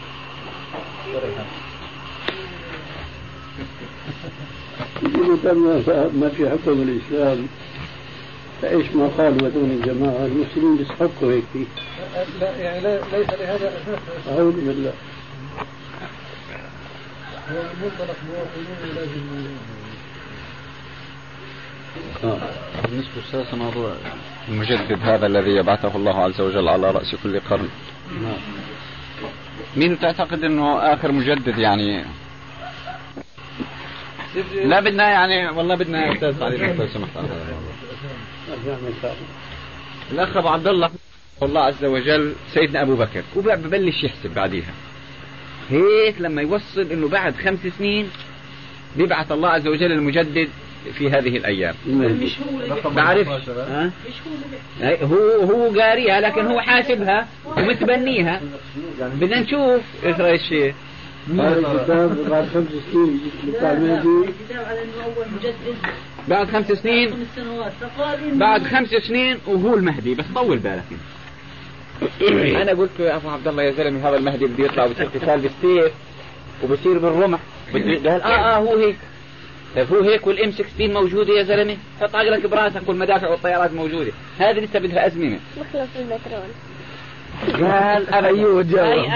[5.02, 7.48] إذا ما في حكم الإسلام.
[8.64, 11.68] فإيش ما قالوا هذول الجماعة؟ المسلمين بيستحقوا هيك
[12.40, 14.28] لا يعني لا ليس لهذا أساس.
[14.28, 14.92] أعوذ بالله.
[17.50, 19.22] هو المنطلق موافقون لازم
[22.24, 22.38] آه.
[22.88, 23.92] بالنسبة أستاذ موضوع
[24.48, 27.68] المجدد هذا الذي يبعثه الله عز وجل على رأس كل قرن.
[28.22, 28.36] نعم.
[29.76, 32.04] مين تعتقد إنه آخر مجدد يعني؟
[34.64, 37.16] لا بدنا يعني والله بدنا يا أستاذ تعليق لو سمحت
[40.12, 40.90] الأخ أبو عبد الله
[41.42, 43.22] الله عز وجل سيدنا أبو بكر.
[43.36, 44.72] وببلش يحسب بعديها.
[45.70, 48.08] هيك لما يوصل إنه بعد خمس سنين
[48.96, 50.48] بيبعث الله عز وجل المجدد
[50.98, 51.74] في هذه الأيام.
[51.86, 52.32] المهدي.
[52.96, 53.28] بعرف.
[53.48, 53.90] ها؟
[54.80, 58.40] هي- هو هو قاريها لكن هو حاسبها ومتبنيها.
[59.00, 60.74] بدنا نشوف إيش رأي الشيخ.
[61.38, 63.20] هذا الكتاب بعد خمس سنين
[63.62, 65.76] على إنه أول مجدد.
[66.28, 67.26] بعد خمس سنين.
[68.32, 70.84] بعد خمس سنين وهو المهدي بس طول بالك
[72.62, 75.40] أنا قلت له يا ابو عبد الله يا زلمة هذا المهدي بده يطلع وبصير قتال
[75.40, 75.92] بالسيف
[76.62, 77.40] وبصير بالرمح.
[77.72, 78.96] قال آه آه هو هيك.
[79.76, 84.12] طيب هو هيك والإم 16 موجودة يا زلمة؟ حط عقلك براسك والمدافع والطيارات موجودة.
[84.38, 85.38] هذه لسه بدها أزمنة.
[85.56, 86.50] مخلص البترول
[87.52, 88.44] قال أنا أي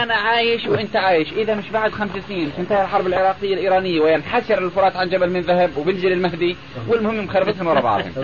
[0.03, 1.33] أنا عايش وأنت عايش.
[1.33, 5.71] إذا مش بعد خمس سنين تنتهي الحرب العراقية الإيرانية وينحسر الفرات عن جبل من ذهب
[5.77, 6.57] وبنزل المهدي
[6.89, 8.13] والمهم مخربطهم ورا بعضهم.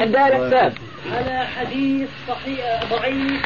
[0.00, 0.72] عندها حساب
[1.12, 3.40] على حديث صحيح ضعيف.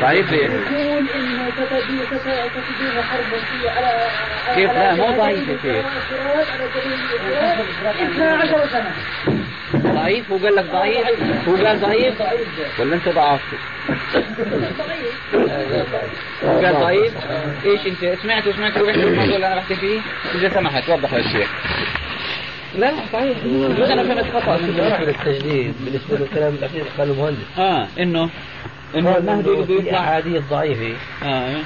[0.00, 3.24] ضعيف ليه؟ يقول انه تتبي- تت- تتبين حرب
[3.60, 4.08] في على
[4.54, 5.84] كيف؟ لا على مو ضعيف الفرات
[8.00, 8.90] 12 سنة.
[9.76, 11.06] ضعيف هو قال لك ضعيف
[11.48, 12.14] هو قال ضعيف.
[12.80, 13.42] ولا انت ضعفت؟
[16.44, 17.12] هو قال ضعيف.
[17.64, 20.00] إيش انت سمعت وسمعت وبحكي الموضوع اللي أنا بحكي فيه؟
[20.34, 21.50] اذا سمحت وضح للشيخ
[22.74, 23.36] لا لا صحيح.
[23.92, 24.56] أنا فهمت خطأ.
[24.56, 27.58] بالنسبة للتجديد بالنسبة للكلام الأخير قال المهندس.
[27.58, 28.30] آه انه
[28.94, 29.98] إنه المهدي بده يطلع.
[30.00, 30.96] أحاديث ضعيفة.
[31.24, 31.56] آه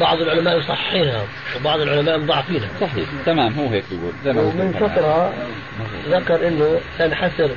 [0.00, 1.22] بعض العلماء يصححينها
[1.60, 2.68] وبعض العلماء مضاعفينها.
[2.80, 3.08] صحيح.
[3.26, 4.72] تمام هو هيك بيقول ومن.
[4.80, 5.32] كثرها
[6.08, 7.50] ذكر إنه تنحسر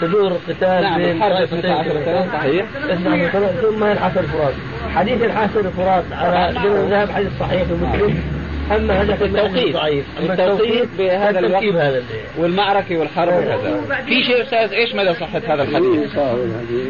[0.00, 2.66] صدور القتال نعم، بين الحرب طائفتين 12 سنة، صحيح.
[2.90, 4.54] 12 سنة ثم ينحسر الفرات.
[4.94, 8.43] حديث انحسر الفرات على جبل الذهب حديث صحيح في مسلم.
[8.72, 9.74] أما هذا التوقيت.
[9.74, 10.04] ضعيف.
[10.20, 11.64] التوقيت بهذا الوقت.
[11.64, 12.22] هذا اللي.
[12.38, 14.02] والمعركة والحرب وكذا.
[14.06, 16.18] في شيء أستاذ إيش مدى صحة هذا الحديث؟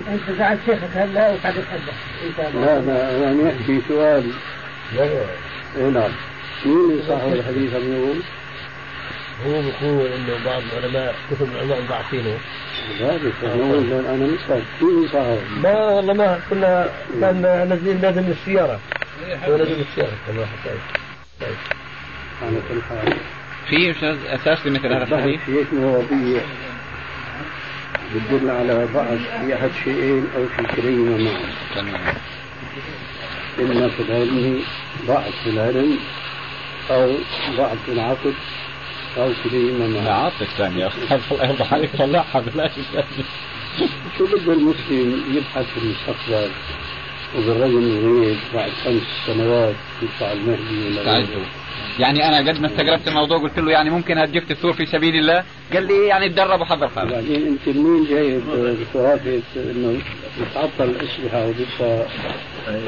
[0.09, 4.25] أنت قاعد شيخك هلا وقاعد تحدث لا لا يعني يحكي سؤال.
[5.77, 6.11] اي نعم.
[6.67, 8.17] مين صاحب الحديث عم يقول؟
[9.47, 12.39] هو بيقول إنه بعض العلماء كتب العلماء ضعفينه
[13.01, 16.89] لا بس أنا أنا مش عارف مين صاحب؟ ما والله ما كنا
[17.21, 18.81] كان نازلين لازم السيارة.
[19.49, 21.04] هو لازم السيارة كما حكيت.
[21.43, 23.17] على كل حال
[23.69, 26.43] في أستاذ أساس لمثل هذا الحديث؟ في مواضيع
[28.15, 31.41] بتدل على ضعف في أحد شيئين أو في كليهما معا
[31.75, 32.15] تمام.
[33.61, 34.63] اما في العلم
[35.07, 35.99] ضعف في العلم
[36.91, 37.15] أو
[37.57, 38.33] ضعف في العقل
[39.17, 40.81] أو كليهما لا معا عاطف الثاني.
[40.81, 40.91] يا
[41.33, 42.71] الله يرضى عليك طلعها بلاش
[44.19, 46.51] شو بده المسلم يبحث في المستقبل؟
[47.39, 51.47] وبالرغم الغيب بعد خمس سنوات يطلع المهدي ولا غيره.
[51.99, 55.45] يعني أنا قد ما استغربت الموضوع قلت له يعني ممكن هتجيب تثور في سبيل الله؟
[55.73, 58.43] قال لي يعني تدرب وحضر حالك بعدين أنت منين جايب
[58.95, 59.99] خرافه إنه
[60.41, 62.07] بتعطل الأسلحة وبدها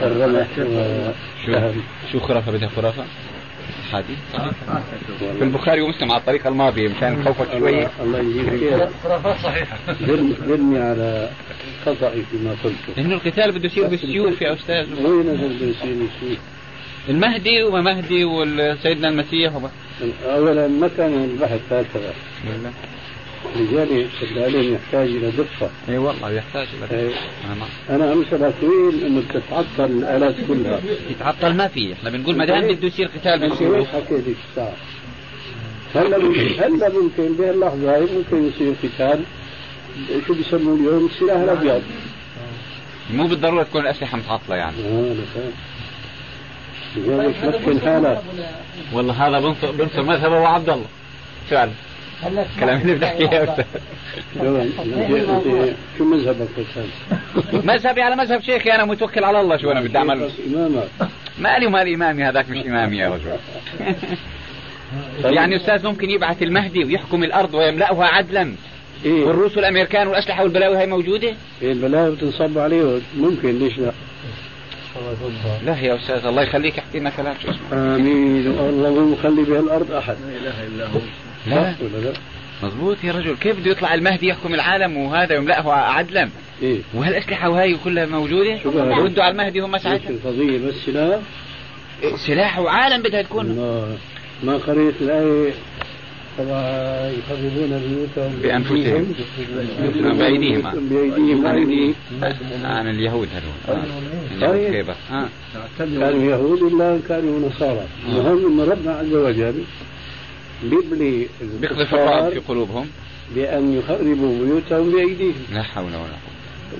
[0.03, 0.47] الرمح
[1.47, 1.73] شو
[2.13, 2.69] شو خرافة بدها
[3.93, 4.19] حديث
[5.39, 7.87] في البخاري ومسلم على الطريقة الماضية مشان خوفك شوي.
[8.01, 8.89] الله خير.
[9.05, 9.57] خرافات
[10.03, 11.31] ذلني ذلني على
[11.87, 15.07] خطأي فيما قلته لأنه القتال بده يصير بالسيوف يا أستاذ.
[15.07, 16.39] وين هذا بده يصير يصير؟
[17.09, 19.71] المهدي ومهدي وسيدنا المسيح وب...
[20.25, 22.15] اولا ما كان البحث هكذا
[23.57, 27.15] لذلك العلم يحتاج إلى دقه إي والله يحتاج إلى إيه.
[27.47, 27.71] أنا معك.
[27.91, 30.81] أنا امثل وين أنه بتتعطل الآلات كلها.
[31.11, 34.75] يتعطل ما في إحنا بنقول ما دام بده يصير قتال وين حكيت الساعة؟
[35.95, 39.21] هلا ممكن هلا ممكن بهاللحظه هاي ممكن يصير قتال؟
[40.27, 41.83] شو بيسموا اليوم؟ السلاح الأبيض.
[43.15, 44.77] مو بالضرورة تكون الأسلحة متعطلة يعني.
[44.87, 45.15] آه
[46.97, 48.23] مسكن حالك
[48.93, 50.87] والله هذا بنصر بنصر مذهب أبو عبد الله.
[51.51, 51.71] فعلا
[52.61, 53.65] كلام اللي بتحكيه يا أستاذ
[55.99, 60.31] شو مذهبك أستاذ؟ مذهبي على مذهب شيخي أنا متوكل على الله شو أنا بدي أعمل؟
[60.47, 60.89] إمامك.
[61.39, 63.37] مالي ومال إمامي هذاك مش إمامي يا رجل.
[65.35, 68.55] يعني أستاذ ممكن يبعث المهدي ويحكم الأرض ويملأها عدلا.
[69.05, 73.93] إيه؟ والروس والامريكان والأسلحة والبلاوي هاي موجودة؟ إيه البلاوي بتنصب عليه ممكن ليش لا؟
[75.65, 77.35] لا يا أستاذ الله يخليك احكي لنا كلام.
[77.43, 78.49] شو اسمه آمين.
[78.49, 80.17] والله ما مخلي بهالأرض أحد.
[80.27, 81.01] لا إله إلا هو.
[81.47, 81.75] لا؟
[82.63, 83.37] مزبوط يا رجل.
[83.37, 86.29] كيف بده يطلع المهدي يحكم العالم وهذا يملأه عدلا
[86.63, 86.79] إيه.
[86.95, 88.07] وهالأسلحة وهي كلها
[88.87, 90.11] بقى؟ يردوا على المهدي هم ساعتها.
[90.11, 91.21] القضية بس سلاح؟
[92.27, 93.47] سلاح وعالم بدها تكون.
[93.47, 93.97] ما
[94.45, 95.53] ما قريت الآية
[96.39, 98.39] طبعا يخربون بيوتهم.
[98.43, 99.15] بأنفسهم.
[100.19, 100.63] بأيديهم.
[100.89, 101.43] بأيديهم.
[101.43, 101.95] بأيديهم.
[102.65, 103.79] عن اليهود هذول.
[104.41, 104.53] طيب.
[104.53, 105.29] اليهود كيف؟ آه.
[105.79, 107.87] كانوا يهود إلا كانوا نصارى.
[108.09, 109.65] المهم أن ربنا عز وجل
[110.63, 111.27] بيبلي
[111.61, 112.87] بيقذف الرعب في قلوبهم.
[113.35, 115.35] بأن يخربوا بيوتهم بأيديهم.
[115.53, 116.37] لا حول ولا قوة.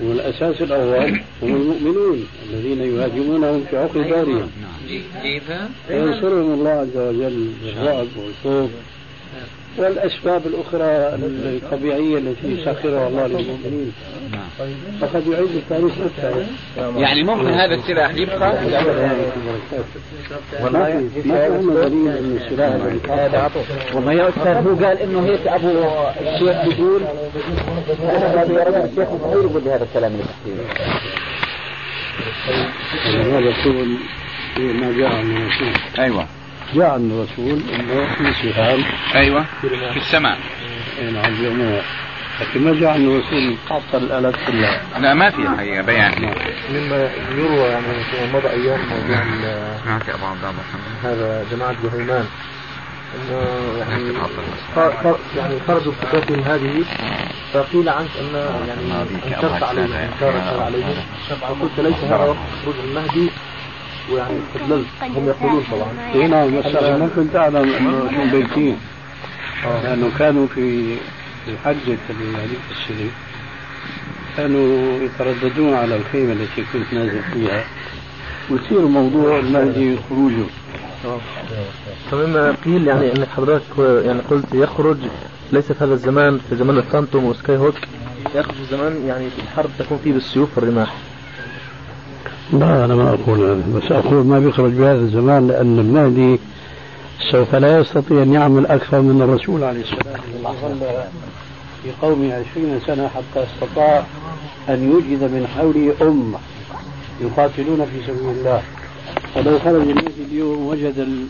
[0.09, 4.49] والأساس الأول هم المؤمنون الذين يهاجمونهم في عقر دارهم.
[4.61, 5.01] نعم.
[5.23, 8.71] إذا فينصرهم الله عز وجل بالرعب والخوف.
[9.77, 10.85] والأسباب الأخرى
[11.55, 13.93] الطبيعية التي يسخرها الله للمؤمنين.
[14.31, 14.47] نعم
[15.01, 16.45] فقد يعيد التاريخ نفسه
[16.97, 18.55] يعني ممكن هذا السلاح يبقى؟ ما
[21.13, 22.75] في ما في دليل أن السلاح
[23.95, 25.69] والله يا أستاذ هو قال إنه هيك أبو
[26.21, 27.01] الشيخ بيقول
[28.01, 30.11] أنا قال يا رب الشيخ صغير يقول هذا الكلام
[33.05, 33.87] هذا الرسول
[34.57, 36.25] ما جاء عن الرسول أيوه.
[36.73, 38.83] جاء عن الرسول إنه في سهام.
[39.15, 40.37] أيوه في السماء.
[40.99, 41.81] إيه نعم
[42.41, 46.11] لكن ما جاء عن الرسول قاطع الالات كلها لا ما في الحقيقة بيان.
[46.69, 49.23] مما يروى يعني في مضى أيام موضوع
[49.83, 50.63] سمعت يا أبو عبد الله
[51.03, 52.25] هذا جماعة جهيمان
[53.15, 53.39] إنه
[53.79, 54.13] يعني
[55.37, 56.83] يعني خرجوا بفتاتهم هذه
[57.53, 58.35] فقيل عنك أن
[58.67, 60.95] يعني انكرت عليهم انكارا عليهم.
[61.41, 63.29] فقلت ليس هذا وقت خروج المهدي.
[64.11, 66.13] ويعني استدللت هم يقولون طبعا.
[66.13, 66.65] اي نعم بس
[67.15, 68.77] كنت اعلم إنه شو بيتين
[69.83, 70.61] لأنه كانوا في
[72.09, 73.09] اللي هذيك السنة
[74.37, 77.63] كانوا يترددون على الخيمة التي كنت نازل فيها.
[78.51, 80.45] ويصير موضوع المهدي خروجه.
[82.11, 84.97] فمما قيل يعني انك حضرتك يعني قلت يخرج
[85.51, 87.75] ليس في هذا الزمان في زمان الفانتوم وسكاي هوك.
[88.35, 90.93] يخرج زمان يعني الحرب تكون فيه بالسيوف والرماح.
[92.53, 96.39] لا أنا ما أقول هذا بس أقول ما بيخرج بهذا الزمان لأن المهدي
[97.31, 100.79] سوف لا يستطيع أن يعمل أكثر من الرسول عليه السلام ظل
[101.83, 104.03] في قومه عشرين سنة حتى استطاع
[104.69, 106.37] أن يوجد من حوله أمة
[107.21, 108.61] يقاتلون في سبيل الله.
[109.35, 111.25] فلو خرج المهدي اليوم وجد ال-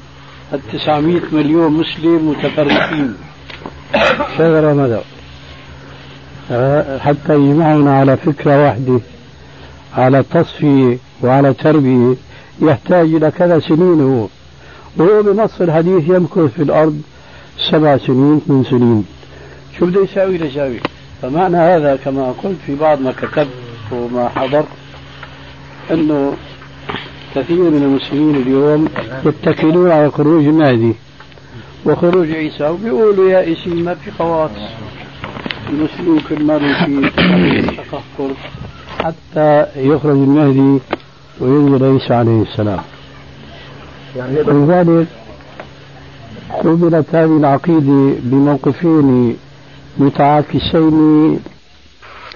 [0.53, 3.15] التسعمائة مليون مسلم متفرقين.
[4.37, 4.99] شغل مدى
[6.99, 8.99] حتى يجمعنا على فكرة واحدة
[9.97, 12.15] على تصفية وعلى تربية
[12.61, 14.27] يحتاج إلى كذا سنين هو.
[14.97, 17.01] وهو بنص الحديث يمكث في الأرض
[17.71, 19.05] سبع سنين ثمان سنين.
[19.79, 20.79] شو بده يساوي ليساوي
[21.21, 23.47] فمعنى هذا كما قلت في بعض ما كتبت
[23.91, 24.67] وما حضرت
[25.91, 26.33] أنه
[27.35, 28.87] كثير من المسلمين اليوم
[29.25, 30.93] يتكلون على خروج المهدي.
[31.85, 34.67] وخروج عيسى وبيقولوا يا إسي ما في قواطع
[35.69, 37.11] المسلمين كل مرة في
[39.03, 40.79] حتى يخرج المهدي
[41.39, 42.79] وينزل عيسى عليه السلام.
[44.15, 45.07] يعني ولذلك
[46.63, 49.37] قبلت هذه العقيدة بموقفين
[49.97, 51.39] متعاكسين.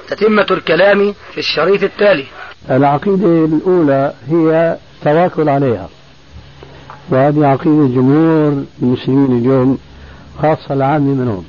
[0.08, 2.26] تتمة الكلام في الشريط التالي.
[2.72, 5.90] العقيدة الأولى هي التواكل عليها.
[7.10, 9.78] وهذه عقيدة جمهور المسلمين اليوم
[10.42, 11.46] خاصة العامة منهم.